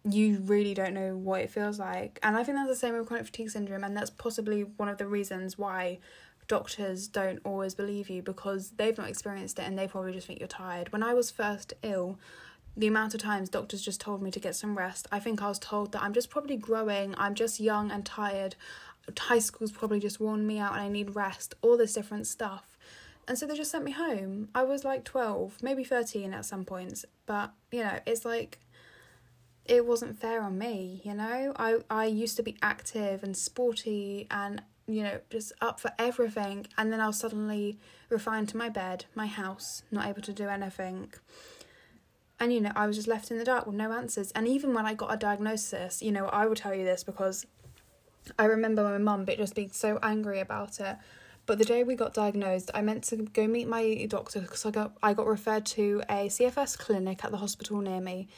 you 0.06 0.38
really 0.44 0.75
don't 0.75 0.93
know 0.93 1.17
what 1.17 1.41
it 1.41 1.50
feels 1.50 1.79
like. 1.79 2.19
And 2.23 2.37
i 2.37 2.44
think 2.44 2.58
that's 2.58 2.69
the 2.69 2.76
same 2.76 2.96
with 2.96 3.06
chronic 3.06 3.26
fatigue 3.26 3.50
syndrome 3.50 3.85
and 3.85 3.96
that's 3.96 4.11
possibly 4.11 4.62
one 4.62 4.88
of 4.88 4.99
the 4.99 5.06
reasons 5.06 5.56
why 5.56 5.99
doctors 6.46 7.08
don't 7.08 7.41
always 7.44 7.75
believe 7.75 8.11
you 8.11 8.20
because 8.20 8.73
they've 8.73 8.99
not 8.99 9.08
experienced 9.08 9.58
it 9.58 9.62
and 9.62 9.79
they 9.79 9.88
probably 9.88 10.12
just 10.12 10.26
think 10.26 10.40
you're 10.40 10.49
tired. 10.49 10.93
When 10.93 11.02
i 11.02 11.14
was 11.14 11.31
first 11.31 11.73
ill 11.82 12.19
the 12.76 12.88
amount 12.88 13.14
of 13.14 13.20
times 13.20 13.49
doctors 13.49 13.82
just 13.82 14.00
told 14.00 14.20
me 14.20 14.32
to 14.32 14.40
get 14.40 14.56
some 14.56 14.76
rest 14.76 15.06
i 15.12 15.20
think 15.20 15.40
i 15.40 15.49
was 15.49 15.61
told 15.61 15.93
that 15.93 16.02
i'm 16.02 16.12
just 16.12 16.29
probably 16.29 16.56
growing 16.56 17.14
i'm 17.17 17.35
just 17.35 17.61
young 17.61 17.90
and 17.90 18.05
tired. 18.05 18.56
High 19.19 19.38
school's 19.38 19.70
probably 19.70 20.00
just 20.00 20.19
worn 20.19 20.47
me 20.47 20.58
out 20.58 20.73
and 20.73 20.82
i 20.82 20.88
need 20.88 21.14
rest 21.14 21.55
all 21.62 21.79
this 21.79 21.94
different 21.94 22.26
stuff 22.26 22.74
and 23.26 23.38
so 23.38 23.47
they 23.47 23.55
just 23.55 23.71
sent 23.71 23.85
me 23.85 23.93
home. 23.93 24.49
I 24.55 24.62
was 24.62 24.85
like 24.85 25.05
12, 25.05 25.62
maybe 25.62 25.85
13 25.85 26.35
at 26.35 26.44
some 26.44 26.65
points, 26.65 27.05
but 27.26 27.53
you 27.71 27.82
know, 27.82 27.99
it's 28.06 28.25
like 28.25 28.59
it 29.64 29.87
wasn't 29.87 30.19
fair 30.21 30.43
on 30.43 30.59
me, 30.59 31.00
you 31.04 31.14
know? 31.14 31.52
I 31.57 31.78
I 31.88 32.07
used 32.07 32.37
to 32.37 32.43
be 32.43 32.57
active 32.62 33.23
and 33.23 33.37
sporty 33.37 34.26
and 34.31 34.62
you 34.87 35.02
know, 35.02 35.21
just 35.31 35.52
up 35.62 35.81
for 35.81 35.93
everything 35.99 36.66
and 36.76 36.93
then 36.93 37.00
I 37.00 37.07
was 37.07 37.19
suddenly 37.19 37.78
refined 38.11 38.50
to 38.50 38.57
my 38.57 38.69
bed, 38.69 39.07
my 39.14 39.26
house, 39.26 39.83
not 39.90 40.07
able 40.07 40.23
to 40.23 40.33
do 40.33 40.49
anything. 40.49 41.12
And 42.38 42.52
you 42.52 42.61
know, 42.61 42.73
I 42.76 42.87
was 42.87 42.97
just 42.97 43.09
left 43.09 43.31
in 43.31 43.38
the 43.38 43.45
dark 43.45 43.66
with 43.66 43.76
no 43.76 43.93
answers. 43.93 44.31
And 44.33 44.47
even 44.47 44.75
when 44.75 44.85
I 44.85 44.93
got 44.93 45.14
a 45.14 45.16
diagnosis, 45.16 46.02
you 46.02 46.12
know, 46.12 46.26
I 46.26 46.47
will 46.47 46.57
tell 46.57 46.75
you 46.75 46.85
this 46.85 47.04
because 47.04 47.47
I 48.38 48.45
remember 48.45 48.83
my 48.83 48.99
mum 48.99 49.26
just 49.26 49.54
being 49.54 49.71
so 49.73 49.99
angry 50.02 50.40
about 50.40 50.81
it 50.81 50.97
but 51.47 51.59
the 51.59 51.65
day 51.65 51.85
we 51.85 51.95
got 51.95 52.15
diagnosed, 52.15 52.71
I 52.75 52.83
meant 52.83 53.05
to 53.05 53.17
go 53.17 53.47
meet 53.47 53.69
my 53.69 54.07
doctor 54.09 54.41
because 54.41 54.65
I 54.65 54.71
got 54.71 54.97
I 55.03 55.15
got 55.15 55.27
referred 55.27 55.67
to 55.67 56.03
a 56.09 56.29
CFS 56.29 56.79
clinic 56.79 57.25
at 57.25 57.31
the 57.31 57.37
hospital 57.39 57.81
near 57.81 58.01
me, 58.01 58.29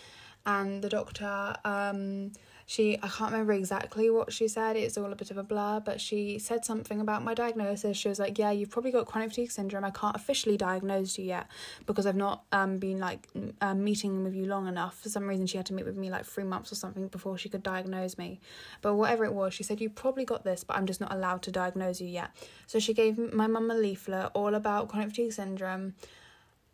and 0.45 0.83
the 0.83 0.89
doctor 0.89 1.55
um 1.65 2.33
she 2.68 2.99
I 3.00 3.06
can't 3.06 3.30
remember 3.30 3.52
exactly 3.52 4.11
what 4.11 4.32
she 4.32 4.49
said. 4.49 4.76
It's 4.76 4.99
all 4.99 5.12
a 5.12 5.14
bit 5.14 5.30
of 5.30 5.38
a 5.38 5.44
blur, 5.44 5.78
but 5.78 6.00
she 6.00 6.40
said 6.40 6.64
something 6.64 7.00
about 7.00 7.23
my 7.23 7.32
diagnosis. 7.32 7.96
She 7.96 8.08
was 8.08 8.18
like, 8.18 8.38
"Yeah, 8.38 8.50
you've 8.50 8.70
probably 8.70 8.90
got 8.90 9.06
chronic 9.06 9.30
fatigue 9.30 9.52
syndrome. 9.52 9.85
I 9.85 9.92
can't 9.92 10.16
officially 10.16 10.56
diagnose 10.56 11.16
you 11.16 11.26
yet 11.26 11.46
because 11.87 12.06
I've 12.06 12.16
not 12.16 12.42
um 12.50 12.78
been 12.78 12.99
like 12.99 13.28
um, 13.61 13.85
meeting 13.85 14.25
with 14.25 14.35
you 14.35 14.46
long 14.46 14.66
enough. 14.66 15.00
For 15.00 15.08
some 15.08 15.28
reason, 15.28 15.46
she 15.46 15.56
had 15.56 15.66
to 15.66 15.75
meet 15.75 15.87
with 15.87 15.96
me 15.96 16.11
like 16.11 16.25
three 16.25 16.42
months 16.42 16.73
or 16.73 16.75
something 16.75 17.06
before 17.06 17.38
she 17.38 17.49
could 17.49 17.62
diagnose 17.62 18.18
me. 18.18 18.40
But 18.82 18.96
whatever 18.96 19.25
it 19.25 19.32
was, 19.32 19.54
she 19.54 19.62
said 19.62 19.80
you 19.80 19.88
probably 19.88 20.25
got 20.25 20.42
this, 20.42 20.64
but 20.64 20.76
I'm 20.76 20.87
just 20.87 21.00
not 21.00 21.12
allowed 21.12 21.42
to 21.42 21.52
diagnose 21.52 22.00
you 22.00 22.08
yet. 22.08 22.30
So 22.66 22.80
she 22.80 22.92
gave 22.92 23.16
my 23.32 23.46
mum 23.46 23.70
a 23.70 23.75
leaflet 23.75 24.32
all 24.35 24.56
about 24.56 24.88
chronic 24.88 25.11
fatigue 25.11 25.32
syndrome." 25.32 25.94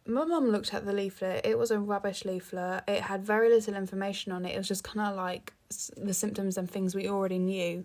my 0.04 0.24
mum 0.24 0.48
looked 0.48 0.74
at 0.74 0.84
the 0.84 0.92
leaflet. 0.92 1.46
It 1.46 1.56
was 1.56 1.70
a 1.70 1.78
rubbish 1.78 2.24
leaflet. 2.24 2.82
It 2.88 3.02
had 3.02 3.24
very 3.24 3.48
little 3.48 3.74
information 3.74 4.32
on 4.32 4.44
it. 4.44 4.54
It 4.54 4.58
was 4.58 4.66
just 4.68 4.82
kind 4.82 5.08
of 5.08 5.16
like 5.16 5.52
the 5.96 6.14
symptoms 6.14 6.56
and 6.56 6.70
things 6.70 6.94
we 6.94 7.08
already 7.08 7.38
knew. 7.38 7.84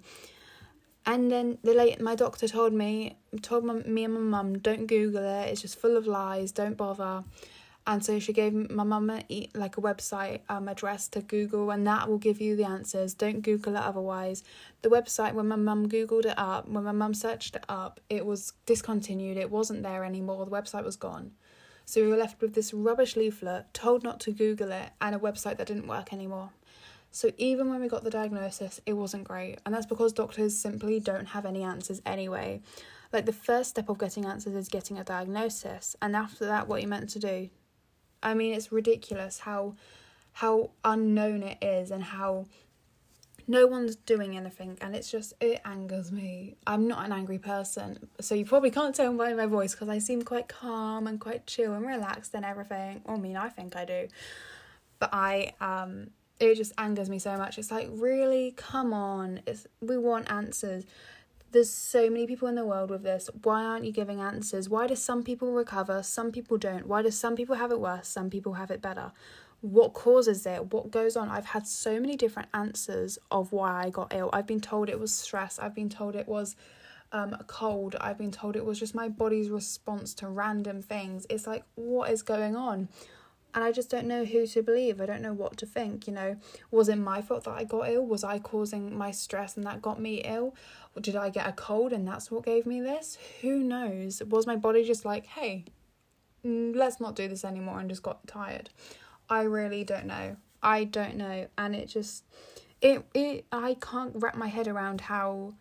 And 1.06 1.32
then 1.32 1.58
the 1.63 1.74
late 1.74 2.01
my 2.01 2.15
doctor 2.15 2.48
told 2.48 2.74
me, 2.74 3.17
told 3.41 3.63
my, 3.63 3.75
me 3.75 4.03
and 4.03 4.13
my 4.13 4.20
mum, 4.20 4.60
don't 4.60 4.88
Google 4.88 5.24
it. 5.24 5.50
It's 5.50 5.62
just 5.62 5.79
full 5.79 5.96
of 5.96 6.06
lies. 6.06 6.51
Don't 6.51 6.75
bother. 6.75 7.24
and 7.88 8.03
so 8.03 8.20
she 8.20 8.34
gave 8.34 8.53
my 8.70 8.84
mum 8.84 9.10
a, 9.10 9.50
like 9.56 9.77
a 9.77 9.82
website 9.82 10.41
um 10.50 10.67
address 10.67 11.08
to 11.08 11.22
google 11.22 11.72
and 11.72 11.88
that 11.88 12.08
will 12.08 12.17
give 12.17 12.39
you 12.39 12.56
the 12.56 12.65
answers 12.65 13.13
don't 13.13 13.41
google 13.41 13.75
it 13.75 13.82
otherwise 13.82 14.44
the 14.82 14.89
website 14.89 15.34
when 15.34 15.48
my 15.48 15.56
mum 15.56 15.88
googled 15.89 16.25
it 16.25 16.38
up 16.38 16.67
when 16.67 16.84
my 16.84 16.91
mum 16.91 17.13
searched 17.13 17.56
it 17.56 17.63
up 17.70 18.00
it 18.10 18.25
was 18.25 18.53
discontinued 18.65 19.38
it 19.38 19.50
wasn't 19.50 19.82
there 19.82 20.03
anymore 20.03 20.46
the 20.46 20.51
website 20.51 20.84
was 20.84 20.98
gone 20.98 21.32
so 21.86 22.01
we 22.01 22.08
were 22.08 22.17
left 22.17 22.41
with 22.41 22.53
this 22.53 22.74
rubbish 22.74 23.15
leaflet 23.15 23.74
told 23.74 24.03
not 24.03 24.20
to 24.20 24.32
google 24.32 24.72
it 24.72 24.89
and 25.00 25.15
a 25.15 25.20
website 25.20 25.58
that 25.58 25.67
didn't 25.67 25.88
work 25.88 26.12
anymore 26.12 26.51
so 27.17 27.31
even 27.38 27.67
when 27.67 27.81
we 27.81 27.88
got 27.88 28.03
the 28.03 28.12
diagnosis 28.12 28.79
it 28.86 28.93
wasn't 28.93 29.24
great. 29.24 29.57
And 29.65 29.74
that's 29.74 29.88
because 29.88 30.13
doctors 30.13 30.55
simply 30.55 31.00
don't 31.00 31.25
have 31.25 31.47
any 31.47 31.63
answers 31.63 32.00
anyway. 32.05 32.62
Like 33.12 33.25
the 33.25 33.33
first 33.33 33.71
step 33.71 33.89
of 33.89 33.97
getting 33.97 34.25
answers 34.25 34.53
is 34.53 34.69
getting 34.69 35.00
a 35.00 35.03
diagnosis. 35.03 35.95
And 36.00 36.15
after 36.15 36.45
that 36.45 36.67
what 36.67 36.79
you're 36.79 36.91
meant 36.91 37.09
to 37.09 37.19
do? 37.19 37.50
I 38.21 38.36
mean, 38.36 38.53
it's 38.53 38.71
ridiculous 38.71 39.39
how 39.39 39.74
how 40.33 40.69
unknown 40.86 41.41
it 41.41 41.57
is 41.59 41.89
and 41.89 42.03
how 42.03 42.45
no 43.47 43.65
one's 43.65 43.95
doing 43.95 44.38
anything. 44.38 44.77
And 44.79 44.95
it's 44.95 45.09
just 45.09 45.33
it 45.41 45.59
angers 45.65 46.12
me. 46.12 46.57
I'm 46.67 46.88
not 46.88 47.03
an 47.03 47.12
angry 47.12 47.39
person. 47.39 48.09
So 48.21 48.36
you 48.36 48.45
probably 48.45 48.69
can't 48.69 48.93
tell 48.93 49.12
by 49.13 49.33
my 49.33 49.47
voice 49.47 49.71
because 49.71 49.89
i 49.89 49.97
seem 49.97 50.21
quite 50.21 50.47
calm 50.47 51.07
and 51.07 51.19
quite 51.19 51.47
chill 51.47 51.74
and 51.74 51.83
relaxed 51.83 52.36
and 52.36 52.45
everything. 52.45 53.01
I 53.07 53.17
mean 53.17 53.38
i 53.38 53.50
think 53.50 53.75
i 53.75 53.86
do. 53.86 54.07
But 55.00 55.09
i 55.13 55.53
um 55.59 56.12
it 56.39 56.56
just 56.56 56.74
angers 56.77 57.10
me 57.10 57.20
so 57.20 57.36
much 57.38 57.58
it's 57.58 57.72
like 57.72 57.88
really 57.91 58.53
come 58.56 58.94
on 58.94 59.41
it's 59.46 59.67
we 59.82 59.98
want 59.98 60.29
answers 60.32 60.84
there's 61.51 61.70
so 61.70 62.10
many 62.10 62.27
people 62.27 62.48
in 62.48 62.56
the 62.56 62.65
world 62.65 62.89
with 62.89 63.03
this. 63.03 63.29
Why 63.44 63.63
aren't 63.63 63.86
you 63.86 63.91
giving 63.91 64.20
answers? 64.20 64.70
Why 64.70 64.88
do 64.88 64.96
some 64.96 65.24
people 65.24 65.53
recover? 65.53 66.03
Some 66.03 66.32
people 66.32 66.58
don't. 66.58 66.88
Why 66.88 67.01
do 67.01 67.12
some 67.12 67.36
people 67.36 67.56
have 67.56 67.72
it 67.72 67.79
worse? 67.79 68.08
Some 68.08 68.29
people 68.29 68.53
have 68.53 68.70
it 68.70 68.82
better. 68.82 69.12
What 69.62 69.94
causes 69.94 70.46
it? 70.46 70.72
What 70.72 70.91
goes 70.91 71.15
on? 71.15 71.29
I've 71.29 71.46
had 71.46 71.65
so 71.65 72.00
many 72.00 72.15
different 72.15 72.50
answers 72.53 73.17
of 73.32 73.51
why 73.51 73.86
I 73.86 73.89
got 73.89 74.13
ill. 74.13 74.29
I've 74.34 74.46
been 74.46 74.60
told 74.60 74.89
it 74.89 75.00
was 75.00 75.13
stress. 75.13 75.58
I've 75.58 75.74
been 75.74 75.89
told 75.89 76.15
it 76.15 76.27
was 76.27 76.56
um, 77.12 77.34
a 77.34 77.44
cold. 77.46 77.96
I've 78.00 78.17
been 78.17 78.32
told 78.32 78.56
it 78.56 78.65
was 78.65 78.79
just 78.79 78.94
my 78.94 79.08
body's 79.08 79.50
response 79.50 80.13
to 80.15 80.27
random 80.27 80.82
things. 80.82 81.25
It's 81.29 81.48
like, 81.48 81.63
what 81.75 82.12
is 82.12 82.22
going 82.22 82.56
on? 82.56 82.89
And 83.54 83.63
I 83.63 83.72
just 83.72 83.89
don't 83.89 84.08
know 84.08 84.25
who 84.25 84.46
to 84.46 84.62
believe. 84.62 85.01
I 85.01 85.06
don't 85.06 85.22
know 85.22 85.34
what 85.34 85.58
to 85.58 85.66
think. 85.66 86.08
You 86.08 86.13
know, 86.13 86.38
was 86.70 86.89
it 86.89 86.98
my 86.98 87.22
fault 87.22 87.46
that 87.46 87.56
I 87.58 87.63
got 87.63 87.89
ill? 87.89 88.06
Was 88.06 88.24
I 88.24 88.39
causing 88.39 88.96
my 88.96 89.12
stress 89.12 89.58
and 89.58 89.66
that 89.66 89.82
got 89.82 90.00
me 90.00 90.22
ill? 90.25 90.56
Or 90.96 91.01
did 91.01 91.16
I 91.16 91.30
get 91.30 91.48
a 91.48 91.54
cold 91.54 91.94
and 91.94 92.08
that's 92.08 92.30
what 92.30 92.46
gave 92.46 92.66
me 92.66 92.82
this? 92.82 93.18
Who 93.42 93.63
knows? 93.63 94.22
Was 94.30 94.46
my 94.46 94.56
body 94.56 94.84
just 94.84 95.06
like, 95.06 95.25
hey, 95.25 95.66
mm, 96.46 96.75
let's 96.75 97.00
not 97.00 97.16
do 97.16 97.27
this 97.27 97.46
anymore 97.46 97.80
and 97.80 97.89
just 97.89 98.04
got 98.04 98.27
tired? 98.27 98.70
I 99.30 99.44
really 99.44 99.84
don't 99.84 100.06
know. 100.06 100.38
I 100.62 100.84
don't 100.84 101.16
know. 101.16 101.48
And 101.58 101.75
it 101.75 101.88
just, 101.88 102.25
it, 102.82 103.06
it, 103.13 103.46
I 103.51 103.75
can't 103.82 104.13
wrap 104.16 104.36
my 104.36 104.48
head 104.48 104.68
around 104.68 105.01
how 105.01 105.54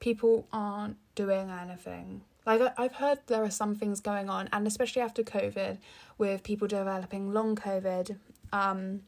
people 0.00 0.46
aren't 0.52 0.96
doing 1.14 1.50
anything 1.50 2.22
like 2.46 2.62
I've 2.78 2.94
heard 2.94 3.18
there 3.26 3.42
are 3.42 3.50
some 3.50 3.74
things 3.74 4.00
going 4.00 4.30
on, 4.30 4.48
and 4.52 4.66
especially 4.66 5.02
after 5.02 5.22
COVID, 5.22 5.78
with 6.16 6.44
people 6.44 6.68
developing 6.68 7.32
long 7.32 7.56
COVID, 7.56 8.16
um, 8.52 9.02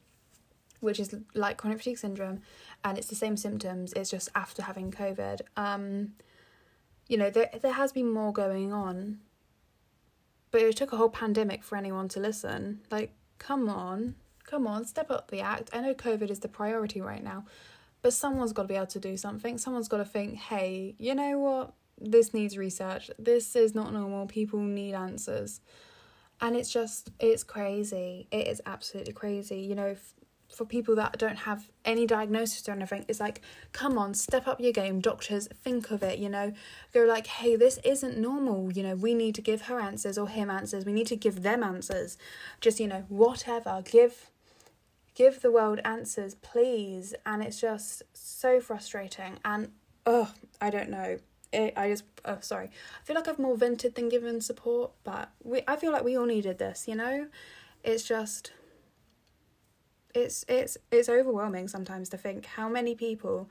which 0.80 0.98
is 0.98 1.14
like 1.34 1.56
chronic 1.56 1.78
fatigue 1.78 1.98
syndrome, 1.98 2.40
and 2.84 2.98
it's 2.98 3.06
the 3.06 3.14
same 3.14 3.36
symptoms. 3.36 3.92
It's 3.94 4.10
just 4.10 4.28
after 4.34 4.62
having 4.62 4.90
COVID. 4.90 5.40
Um, 5.56 6.14
you 7.06 7.16
know, 7.16 7.30
there 7.30 7.48
there 7.62 7.72
has 7.72 7.92
been 7.92 8.10
more 8.10 8.32
going 8.32 8.72
on, 8.72 9.20
but 10.50 10.60
it 10.60 10.76
took 10.76 10.92
a 10.92 10.96
whole 10.96 11.08
pandemic 11.08 11.62
for 11.62 11.76
anyone 11.76 12.08
to 12.08 12.20
listen. 12.20 12.80
Like, 12.90 13.12
come 13.38 13.68
on, 13.68 14.16
come 14.44 14.66
on, 14.66 14.84
step 14.84 15.12
up 15.12 15.30
the 15.30 15.40
act. 15.40 15.70
I 15.72 15.80
know 15.80 15.94
COVID 15.94 16.28
is 16.28 16.40
the 16.40 16.48
priority 16.48 17.00
right 17.00 17.22
now, 17.22 17.44
but 18.02 18.12
someone's 18.12 18.52
got 18.52 18.62
to 18.62 18.68
be 18.68 18.74
able 18.74 18.86
to 18.86 18.98
do 18.98 19.16
something. 19.16 19.58
Someone's 19.58 19.88
got 19.88 19.98
to 19.98 20.04
think, 20.04 20.38
hey, 20.38 20.96
you 20.98 21.14
know 21.14 21.38
what? 21.38 21.72
This 22.00 22.32
needs 22.32 22.56
research. 22.56 23.10
This 23.18 23.56
is 23.56 23.74
not 23.74 23.92
normal. 23.92 24.26
People 24.26 24.60
need 24.60 24.94
answers. 24.94 25.60
And 26.40 26.56
it's 26.56 26.70
just, 26.70 27.10
it's 27.18 27.42
crazy. 27.42 28.28
It 28.30 28.46
is 28.46 28.62
absolutely 28.64 29.12
crazy. 29.12 29.58
You 29.58 29.74
know, 29.74 29.88
f- 29.88 30.14
for 30.54 30.64
people 30.64 30.94
that 30.94 31.18
don't 31.18 31.38
have 31.38 31.68
any 31.84 32.06
diagnosis 32.06 32.68
or 32.68 32.72
anything, 32.72 33.04
it's 33.08 33.20
like, 33.20 33.42
come 33.72 33.98
on, 33.98 34.14
step 34.14 34.46
up 34.46 34.60
your 34.60 34.72
game. 34.72 35.00
Doctors, 35.00 35.48
think 35.52 35.90
of 35.90 36.02
it, 36.02 36.18
you 36.18 36.28
know, 36.28 36.52
go 36.94 37.04
like, 37.04 37.26
hey, 37.26 37.56
this 37.56 37.78
isn't 37.84 38.16
normal. 38.16 38.72
You 38.72 38.84
know, 38.84 38.94
we 38.94 39.14
need 39.14 39.34
to 39.34 39.42
give 39.42 39.62
her 39.62 39.80
answers 39.80 40.16
or 40.16 40.28
him 40.28 40.48
answers. 40.48 40.84
We 40.84 40.92
need 40.92 41.08
to 41.08 41.16
give 41.16 41.42
them 41.42 41.62
answers. 41.62 42.16
Just, 42.60 42.78
you 42.78 42.86
know, 42.86 43.04
whatever. 43.08 43.82
Give 43.84 44.30
give 45.14 45.42
the 45.42 45.50
world 45.50 45.80
answers, 45.84 46.36
please. 46.36 47.12
And 47.26 47.42
it's 47.42 47.60
just 47.60 48.04
so 48.12 48.60
frustrating. 48.60 49.40
And 49.44 49.72
oh, 50.06 50.32
I 50.60 50.70
don't 50.70 50.90
know 50.90 51.18
it, 51.52 51.74
I 51.76 51.90
just 51.90 52.04
oh 52.24 52.38
sorry. 52.40 52.66
I 52.66 53.04
feel 53.04 53.16
like 53.16 53.28
I've 53.28 53.38
more 53.38 53.56
vented 53.56 53.94
than 53.94 54.08
given 54.08 54.40
support, 54.40 54.92
but 55.04 55.30
we 55.42 55.62
I 55.66 55.76
feel 55.76 55.92
like 55.92 56.04
we 56.04 56.16
all 56.16 56.26
needed 56.26 56.58
this, 56.58 56.86
you 56.86 56.94
know? 56.94 57.28
It's 57.84 58.02
just 58.04 58.52
it's 60.14 60.44
it's 60.48 60.76
it's 60.90 61.08
overwhelming 61.08 61.68
sometimes 61.68 62.08
to 62.10 62.16
think 62.16 62.46
how 62.46 62.68
many 62.68 62.94
people 62.94 63.48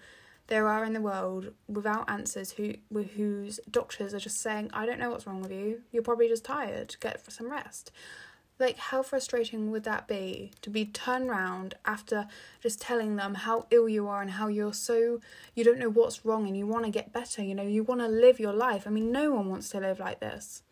there 0.47 0.67
are 0.67 0.85
in 0.85 0.93
the 0.93 1.01
world 1.01 1.51
without 1.67 2.09
answers 2.09 2.51
who 2.51 2.73
whose 3.15 3.59
doctors 3.69 4.13
are 4.13 4.19
just 4.19 4.41
saying, 4.41 4.69
I 4.73 4.85
don't 4.85 4.99
know 4.99 5.09
what's 5.09 5.27
wrong 5.27 5.41
with 5.41 5.51
you. 5.51 5.81
You're 5.91 6.03
probably 6.03 6.27
just 6.27 6.45
tired. 6.45 6.95
Get 6.99 7.31
some 7.31 7.51
rest 7.51 7.91
like 8.59 8.77
how 8.77 9.03
frustrating 9.03 9.71
would 9.71 9.83
that 9.83 10.07
be 10.07 10.51
to 10.61 10.69
be 10.69 10.85
turned 10.85 11.29
around 11.29 11.75
after 11.85 12.27
just 12.61 12.81
telling 12.81 13.15
them 13.15 13.35
how 13.35 13.67
ill 13.69 13.87
you 13.87 14.07
are 14.07 14.21
and 14.21 14.31
how 14.31 14.47
you're 14.47 14.73
so 14.73 15.19
you 15.53 15.63
don't 15.63 15.79
know 15.79 15.89
what's 15.89 16.25
wrong 16.25 16.47
and 16.47 16.57
you 16.57 16.65
want 16.65 16.85
to 16.85 16.91
get 16.91 17.13
better 17.13 17.43
you 17.43 17.53
know 17.53 17.63
you 17.63 17.83
want 17.83 18.01
to 18.01 18.07
live 18.07 18.39
your 18.39 18.53
life? 18.53 18.87
I 18.87 18.89
mean 18.89 19.11
no 19.11 19.31
one 19.31 19.49
wants 19.49 19.69
to 19.69 19.79
live 19.79 19.99
like 19.99 20.19
this. 20.19 20.63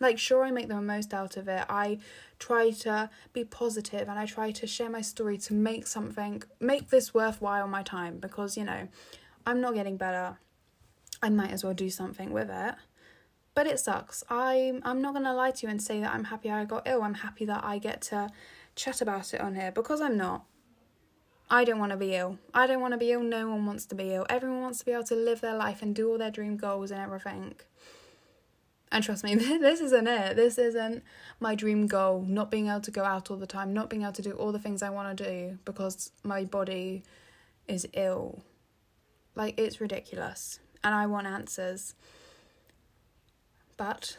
Like 0.00 0.18
sure 0.18 0.44
i 0.44 0.50
make 0.50 0.68
the 0.68 0.80
most 0.80 1.14
out 1.14 1.36
of 1.36 1.48
it. 1.48 1.64
I 1.68 1.98
try 2.38 2.70
to 2.70 3.10
be 3.32 3.44
positive 3.44 4.08
and 4.08 4.18
i 4.18 4.26
try 4.26 4.50
to 4.50 4.66
share 4.66 4.90
my 4.90 5.00
story 5.00 5.38
to 5.38 5.54
make 5.54 5.86
something 5.86 6.42
make 6.60 6.90
this 6.90 7.14
worthwhile 7.14 7.68
my 7.68 7.82
time 7.82 8.18
because 8.18 8.56
you 8.56 8.64
know 8.64 8.88
i'm 9.46 9.60
not 9.60 9.74
getting 9.74 9.96
better. 9.96 10.38
I 11.22 11.30
might 11.30 11.52
as 11.52 11.64
well 11.64 11.74
do 11.74 11.88
something 11.88 12.32
with 12.32 12.50
it 12.50 12.74
but 13.54 13.66
it 13.66 13.78
sucks. 13.80 14.24
I'm 14.28 14.80
I'm 14.84 15.00
not 15.00 15.14
gonna 15.14 15.34
lie 15.34 15.52
to 15.52 15.66
you 15.66 15.70
and 15.70 15.80
say 15.80 16.00
that 16.00 16.12
I'm 16.12 16.24
happy 16.24 16.50
I 16.50 16.64
got 16.64 16.86
ill. 16.86 17.02
I'm 17.02 17.14
happy 17.14 17.44
that 17.46 17.64
I 17.64 17.78
get 17.78 18.00
to 18.02 18.30
chat 18.74 19.00
about 19.00 19.32
it 19.32 19.40
on 19.40 19.54
here 19.54 19.72
because 19.72 20.00
I'm 20.00 20.16
not. 20.16 20.44
I 21.50 21.64
don't 21.64 21.78
want 21.78 21.92
to 21.92 21.98
be 21.98 22.14
ill. 22.14 22.38
I 22.52 22.66
don't 22.66 22.80
want 22.80 22.92
to 22.92 22.98
be 22.98 23.12
ill. 23.12 23.22
No 23.22 23.50
one 23.50 23.66
wants 23.66 23.84
to 23.86 23.94
be 23.94 24.14
ill. 24.14 24.26
Everyone 24.28 24.62
wants 24.62 24.78
to 24.78 24.84
be 24.84 24.92
able 24.92 25.04
to 25.04 25.14
live 25.14 25.40
their 25.40 25.54
life 25.54 25.82
and 25.82 25.94
do 25.94 26.10
all 26.10 26.18
their 26.18 26.30
dream 26.30 26.56
goals 26.56 26.90
and 26.90 27.00
everything. 27.00 27.54
And 28.90 29.04
trust 29.04 29.24
me, 29.24 29.34
this 29.34 29.80
isn't 29.80 30.08
it. 30.08 30.36
This 30.36 30.56
isn't 30.56 31.02
my 31.40 31.54
dream 31.54 31.86
goal. 31.86 32.22
Not 32.22 32.50
being 32.50 32.68
able 32.68 32.80
to 32.80 32.90
go 32.90 33.04
out 33.04 33.30
all 33.30 33.36
the 33.36 33.46
time, 33.46 33.74
not 33.74 33.90
being 33.90 34.02
able 34.02 34.12
to 34.12 34.22
do 34.22 34.32
all 34.32 34.52
the 34.52 34.58
things 34.58 34.82
I 34.82 34.90
want 34.90 35.16
to 35.16 35.24
do 35.24 35.58
because 35.64 36.12
my 36.22 36.44
body 36.44 37.02
is 37.68 37.86
ill. 37.92 38.42
Like, 39.34 39.58
it's 39.58 39.80
ridiculous. 39.80 40.60
And 40.82 40.94
I 40.94 41.06
want 41.06 41.26
answers. 41.26 41.94
But 43.76 44.16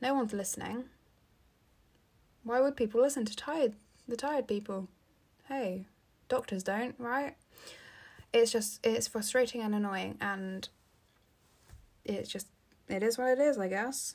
no 0.00 0.14
one's 0.14 0.32
listening. 0.32 0.84
Why 2.42 2.60
would 2.60 2.76
people 2.76 3.00
listen 3.00 3.24
to 3.24 3.36
tired 3.36 3.74
the 4.06 4.16
tired 4.16 4.46
people? 4.46 4.88
Hey, 5.48 5.86
doctors 6.28 6.62
don't, 6.62 6.94
right? 6.98 7.34
It's 8.32 8.52
just 8.52 8.84
it's 8.84 9.08
frustrating 9.08 9.60
and 9.62 9.74
annoying 9.74 10.16
and 10.20 10.68
it's 12.04 12.30
just 12.30 12.46
it 12.88 13.02
is 13.02 13.18
what 13.18 13.28
it 13.28 13.40
is, 13.40 13.58
I 13.58 13.68
guess. 13.68 14.14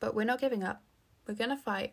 But 0.00 0.14
we're 0.14 0.24
not 0.24 0.40
giving 0.40 0.64
up. 0.64 0.82
We're 1.26 1.34
gonna 1.34 1.56
fight. 1.56 1.92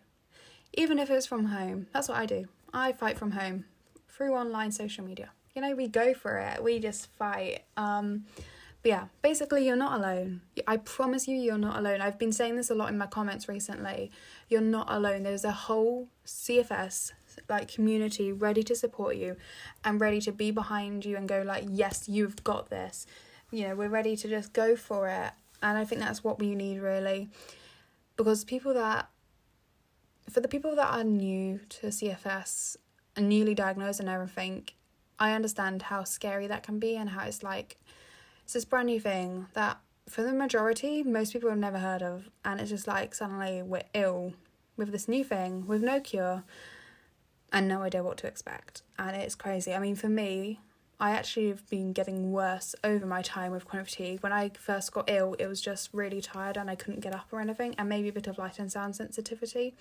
Even 0.74 1.00
if 1.00 1.10
it's 1.10 1.28
from 1.28 1.46
home. 1.46 1.88
That's 1.94 2.08
what 2.08 2.18
I 2.18 2.26
do. 2.26 2.48
I 2.74 2.92
fight 2.92 3.18
from 3.18 3.32
home 3.32 3.66
through 4.08 4.34
online 4.34 4.72
social 4.72 5.04
media. 5.04 5.30
You 5.56 5.62
know, 5.62 5.76
we 5.76 5.88
go 5.88 6.14
for 6.14 6.38
it. 6.38 6.64
We 6.64 6.80
just 6.80 7.08
fight. 7.18 7.64
Um 7.78 8.26
but 8.82 8.90
yeah, 8.90 9.06
basically, 9.22 9.66
you're 9.66 9.76
not 9.76 10.00
alone. 10.00 10.42
I 10.66 10.78
promise 10.78 11.28
you, 11.28 11.36
you're 11.36 11.58
not 11.58 11.78
alone. 11.78 12.00
I've 12.02 12.18
been 12.18 12.32
saying 12.32 12.56
this 12.56 12.70
a 12.70 12.76
lot 12.76 12.90
in 12.90 12.98
my 12.98 13.08
comments 13.08 13.50
recently. 13.50 14.12
You're 14.48 14.62
not 14.62 14.88
alone. 14.90 15.24
There's 15.24 15.44
a 15.44 15.52
whole 15.52 16.08
CFS 16.26 17.12
like 17.48 17.72
community 17.72 18.32
ready 18.32 18.64
to 18.64 18.76
support 18.76 19.16
you 19.16 19.36
and 19.84 20.00
ready 20.00 20.22
to 20.22 20.32
be 20.32 20.52
behind 20.52 21.06
you 21.06 21.18
and 21.18 21.28
go 21.28 21.42
like, 21.46 21.66
yes, 21.68 22.08
you've 22.08 22.44
got 22.44 22.70
this. 22.70 23.06
You 23.52 23.68
know, 23.68 23.76
we're 23.76 23.90
ready 23.90 24.16
to 24.16 24.28
just 24.28 24.54
go 24.54 24.76
for 24.76 25.10
it. 25.10 25.32
And 25.62 25.78
I 25.78 25.84
think 25.84 26.02
that's 26.02 26.24
what 26.24 26.40
we 26.40 26.56
need 26.56 26.80
really. 26.80 27.30
Because 28.16 28.44
people 28.44 28.74
that 28.74 29.10
for 30.30 30.40
the 30.40 30.48
people 30.48 30.76
that 30.76 30.94
are 30.94 31.04
new 31.04 31.60
to 31.70 31.88
CFS 31.88 32.78
and 33.16 33.28
newly 33.28 33.56
diagnosed 33.56 34.00
and 34.00 34.08
everything, 34.08 34.70
I 35.18 35.34
understand 35.34 35.84
how 35.84 36.04
scary 36.04 36.48
that 36.48 36.64
can 36.64 36.80
be 36.80 36.96
and 36.96 37.10
how 37.10 37.26
it's 37.26 37.44
like 37.44 37.78
it's 38.50 38.56
this 38.56 38.66
brand 38.66 38.88
new 38.88 39.00
thing 39.00 39.46
that 39.54 39.78
for 40.08 40.24
the 40.24 40.34
majority, 40.34 41.04
most 41.04 41.34
people 41.34 41.52
have 41.52 41.60
never 41.60 41.78
heard 41.78 42.02
of, 42.02 42.32
and 42.44 42.60
it's 42.60 42.72
just 42.72 42.88
like 42.88 43.14
suddenly 43.14 43.62
we're 43.62 43.84
ill. 43.94 44.34
with 44.76 44.92
this 44.92 45.08
new 45.08 45.24
thing 45.24 45.68
with 45.68 45.84
no 45.84 46.00
cure 46.00 46.44
and 47.54 47.68
no 47.68 47.84
idea 47.84 48.02
what 48.02 48.18
to 48.18 48.26
expect. 48.26 48.82
And 48.98 49.16
it's 49.16 49.36
crazy. 49.36 49.72
I 49.72 49.78
mean, 49.78 49.96
for 49.96 50.10
me, 50.10 50.62
I 51.00 51.12
actually 51.12 51.50
have 51.50 51.70
been 51.70 51.94
getting 51.94 52.32
worse 52.32 52.74
over 52.84 53.06
my 53.06 53.22
time 53.22 53.52
with 53.52 53.66
chronic 53.66 53.88
fatigue. 53.88 54.24
When 54.24 54.34
I 54.34 54.50
first 54.50 54.94
got 54.94 55.12
ill, 55.12 55.36
it 55.38 55.46
was 55.46 55.62
just 55.62 55.92
really 55.94 56.20
tired 56.20 56.58
and 56.58 56.72
I 56.72 56.76
couldn't 56.76 57.02
get 57.02 57.14
up 57.14 57.28
or 57.32 57.42
anything, 57.42 57.76
and 57.78 57.88
maybe 57.88 58.10
a 58.10 58.14
bit 58.14 58.26
of 58.26 58.40
light 58.40 58.58
and 58.58 58.72
sound 58.72 58.96
sensitivity. 58.96 59.76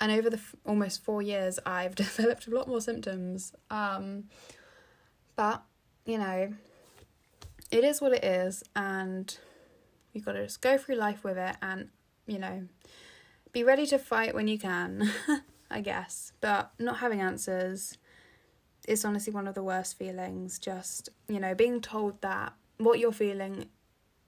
And 0.00 0.10
over 0.10 0.30
the 0.30 0.38
f- 0.38 0.54
almost 0.64 1.04
four 1.04 1.20
years, 1.20 1.58
I've 1.66 1.94
developed 2.06 2.46
a 2.46 2.52
lot 2.52 2.68
more 2.68 2.80
symptoms. 2.80 3.52
Um, 3.70 4.30
but, 5.36 5.62
you 6.06 6.16
know, 6.16 6.54
it 7.70 7.84
is 7.84 8.00
what 8.00 8.12
it 8.12 8.24
is, 8.24 8.62
and 8.74 9.36
you've 10.12 10.24
got 10.24 10.32
to 10.32 10.44
just 10.44 10.60
go 10.60 10.78
through 10.78 10.96
life 10.96 11.24
with 11.24 11.36
it 11.36 11.56
and, 11.62 11.88
you 12.26 12.38
know, 12.38 12.66
be 13.52 13.62
ready 13.62 13.86
to 13.86 13.98
fight 13.98 14.34
when 14.34 14.48
you 14.48 14.58
can, 14.58 15.10
I 15.70 15.80
guess. 15.80 16.32
But 16.40 16.72
not 16.78 16.98
having 16.98 17.20
answers 17.20 17.98
is 18.86 19.04
honestly 19.04 19.32
one 19.32 19.48
of 19.48 19.54
the 19.54 19.62
worst 19.62 19.98
feelings. 19.98 20.58
Just, 20.58 21.08
you 21.28 21.40
know, 21.40 21.54
being 21.54 21.80
told 21.80 22.20
that 22.22 22.52
what 22.78 22.98
you're 22.98 23.12
feeling 23.12 23.66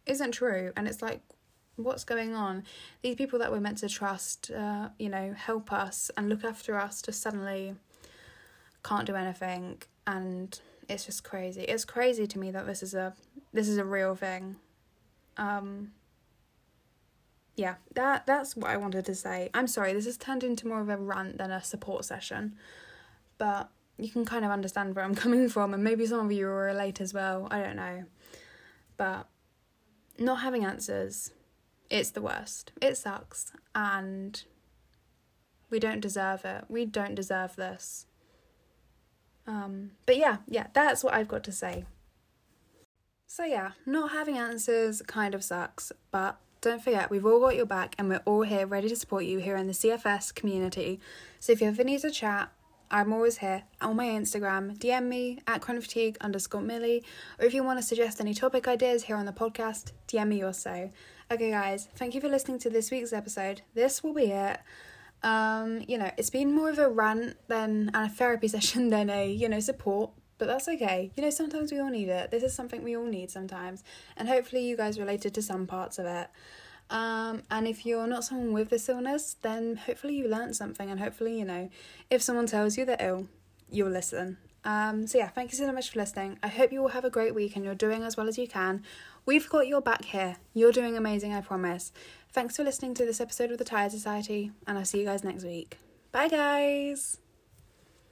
isn't 0.06 0.32
true. 0.32 0.72
And 0.76 0.88
it's 0.88 1.02
like, 1.02 1.20
what's 1.76 2.04
going 2.04 2.34
on? 2.34 2.64
These 3.02 3.16
people 3.16 3.38
that 3.38 3.52
we're 3.52 3.60
meant 3.60 3.78
to 3.78 3.88
trust, 3.88 4.50
uh, 4.50 4.88
you 4.98 5.08
know, 5.08 5.34
help 5.36 5.72
us 5.72 6.10
and 6.16 6.28
look 6.28 6.44
after 6.44 6.78
us 6.78 7.02
just 7.02 7.22
suddenly 7.22 7.74
can't 8.84 9.06
do 9.06 9.14
anything. 9.14 9.82
And 10.06 10.58
it's 10.88 11.04
just 11.04 11.24
crazy. 11.24 11.62
It's 11.62 11.84
crazy 11.84 12.26
to 12.26 12.38
me 12.38 12.50
that 12.50 12.66
this 12.66 12.82
is 12.82 12.94
a 12.94 13.14
this 13.52 13.68
is 13.68 13.78
a 13.78 13.84
real 13.84 14.14
thing. 14.14 14.56
Um 15.36 15.92
yeah, 17.56 17.74
that 17.94 18.26
that's 18.26 18.56
what 18.56 18.70
I 18.70 18.76
wanted 18.76 19.04
to 19.06 19.14
say. 19.14 19.50
I'm 19.52 19.66
sorry, 19.66 19.92
this 19.92 20.06
has 20.06 20.16
turned 20.16 20.44
into 20.44 20.68
more 20.68 20.80
of 20.80 20.88
a 20.88 20.96
rant 20.96 21.38
than 21.38 21.50
a 21.50 21.62
support 21.62 22.04
session. 22.04 22.54
But 23.36 23.68
you 23.98 24.10
can 24.10 24.24
kind 24.24 24.44
of 24.44 24.50
understand 24.50 24.94
where 24.94 25.04
I'm 25.04 25.14
coming 25.24 25.48
from, 25.48 25.74
and 25.74 25.82
maybe 25.82 26.06
some 26.06 26.24
of 26.24 26.32
you 26.32 26.46
will 26.46 26.54
relate 26.54 27.00
as 27.00 27.12
well. 27.12 27.48
I 27.50 27.60
don't 27.60 27.76
know. 27.76 28.04
But 28.96 29.28
not 30.18 30.36
having 30.36 30.64
answers, 30.64 31.32
it's 31.90 32.10
the 32.10 32.22
worst. 32.22 32.72
It 32.80 32.96
sucks. 32.96 33.52
And 33.74 34.42
we 35.70 35.78
don't 35.78 36.00
deserve 36.00 36.44
it. 36.44 36.64
We 36.68 36.84
don't 36.84 37.14
deserve 37.14 37.56
this. 37.56 38.06
Um, 39.48 39.92
but 40.04 40.18
yeah, 40.18 40.36
yeah, 40.46 40.66
that's 40.74 41.02
what 41.02 41.14
I've 41.14 41.26
got 41.26 41.42
to 41.44 41.52
say. 41.52 41.86
So 43.26 43.44
yeah, 43.44 43.72
not 43.86 44.12
having 44.12 44.36
answers 44.36 45.02
kind 45.02 45.34
of 45.34 45.42
sucks, 45.42 45.90
but 46.10 46.38
don't 46.60 46.82
forget, 46.82 47.10
we've 47.10 47.24
all 47.24 47.40
got 47.40 47.56
your 47.56 47.66
back 47.66 47.94
and 47.98 48.08
we're 48.08 48.22
all 48.26 48.42
here 48.42 48.66
ready 48.66 48.88
to 48.88 48.96
support 48.96 49.24
you 49.24 49.38
here 49.38 49.56
in 49.56 49.66
the 49.66 49.72
CFS 49.72 50.34
community. 50.34 51.00
So 51.40 51.52
if 51.52 51.60
you 51.62 51.68
ever 51.68 51.82
need 51.82 52.00
to 52.00 52.10
chat, 52.10 52.52
I'm 52.90 53.12
always 53.12 53.38
here 53.38 53.64
on 53.80 53.96
my 53.96 54.06
Instagram. 54.06 54.78
DM 54.78 55.04
me 55.04 55.38
at 55.46 55.62
chronic 55.62 55.82
fatigue 55.82 56.16
underscore 56.20 56.60
Millie. 56.60 57.04
Or 57.38 57.46
if 57.46 57.54
you 57.54 57.62
want 57.62 57.78
to 57.78 57.86
suggest 57.86 58.20
any 58.20 58.34
topic 58.34 58.68
ideas 58.68 59.04
here 59.04 59.16
on 59.16 59.26
the 59.26 59.32
podcast, 59.32 59.92
DM 60.08 60.28
me 60.28 60.42
also. 60.42 60.90
Okay, 61.30 61.50
guys, 61.50 61.88
thank 61.96 62.14
you 62.14 62.20
for 62.20 62.28
listening 62.28 62.58
to 62.60 62.70
this 62.70 62.90
week's 62.90 63.12
episode. 63.12 63.62
This 63.74 64.02
will 64.02 64.14
be 64.14 64.32
it. 64.32 64.58
Um, 65.22 65.82
you 65.88 65.98
know, 65.98 66.10
it's 66.16 66.30
been 66.30 66.54
more 66.54 66.70
of 66.70 66.78
a 66.78 66.88
rant 66.88 67.36
than 67.48 67.90
and 67.92 68.06
a 68.06 68.08
therapy 68.08 68.48
session 68.56 68.88
than 68.88 69.10
a, 69.10 69.30
you 69.30 69.48
know, 69.48 69.60
support, 69.60 70.10
but 70.38 70.46
that's 70.46 70.68
okay. 70.68 71.10
You 71.16 71.22
know, 71.22 71.30
sometimes 71.30 71.72
we 71.72 71.80
all 71.80 71.90
need 71.90 72.08
it. 72.08 72.30
This 72.30 72.42
is 72.42 72.54
something 72.54 72.82
we 72.84 72.96
all 72.96 73.06
need 73.06 73.30
sometimes. 73.30 73.82
And 74.16 74.28
hopefully 74.28 74.66
you 74.66 74.76
guys 74.76 74.98
related 74.98 75.34
to 75.34 75.42
some 75.42 75.66
parts 75.66 75.98
of 75.98 76.06
it. 76.06 76.28
Um, 76.90 77.42
and 77.50 77.66
if 77.66 77.84
you're 77.84 78.06
not 78.06 78.24
someone 78.24 78.52
with 78.52 78.70
this 78.70 78.88
illness, 78.88 79.36
then 79.42 79.76
hopefully 79.76 80.14
you 80.14 80.28
learned 80.28 80.56
something, 80.56 80.90
and 80.90 80.98
hopefully, 80.98 81.38
you 81.38 81.44
know, 81.44 81.68
if 82.08 82.22
someone 82.22 82.46
tells 82.46 82.78
you 82.78 82.86
they're 82.86 82.96
ill, 82.98 83.28
you'll 83.70 83.90
listen. 83.90 84.38
Um, 84.64 85.06
so 85.06 85.18
yeah, 85.18 85.28
thank 85.28 85.52
you 85.52 85.58
so 85.58 85.70
much 85.72 85.90
for 85.90 85.98
listening. 85.98 86.38
I 86.42 86.48
hope 86.48 86.72
you 86.72 86.82
all 86.82 86.88
have 86.88 87.04
a 87.04 87.10
great 87.10 87.34
week 87.34 87.56
and 87.56 87.64
you're 87.64 87.74
doing 87.74 88.02
as 88.02 88.16
well 88.16 88.28
as 88.28 88.36
you 88.36 88.48
can. 88.48 88.82
We've 89.28 89.46
got 89.46 89.68
your 89.68 89.82
back 89.82 90.06
here. 90.06 90.36
You're 90.54 90.72
doing 90.72 90.96
amazing, 90.96 91.34
I 91.34 91.42
promise. 91.42 91.92
Thanks 92.32 92.56
for 92.56 92.64
listening 92.64 92.94
to 92.94 93.04
this 93.04 93.20
episode 93.20 93.50
of 93.50 93.58
the 93.58 93.64
Tired 93.64 93.92
Society, 93.92 94.52
and 94.66 94.78
I'll 94.78 94.86
see 94.86 95.00
you 95.00 95.04
guys 95.04 95.22
next 95.22 95.44
week. 95.44 95.76
Bye, 96.12 96.28
guys. 96.28 97.18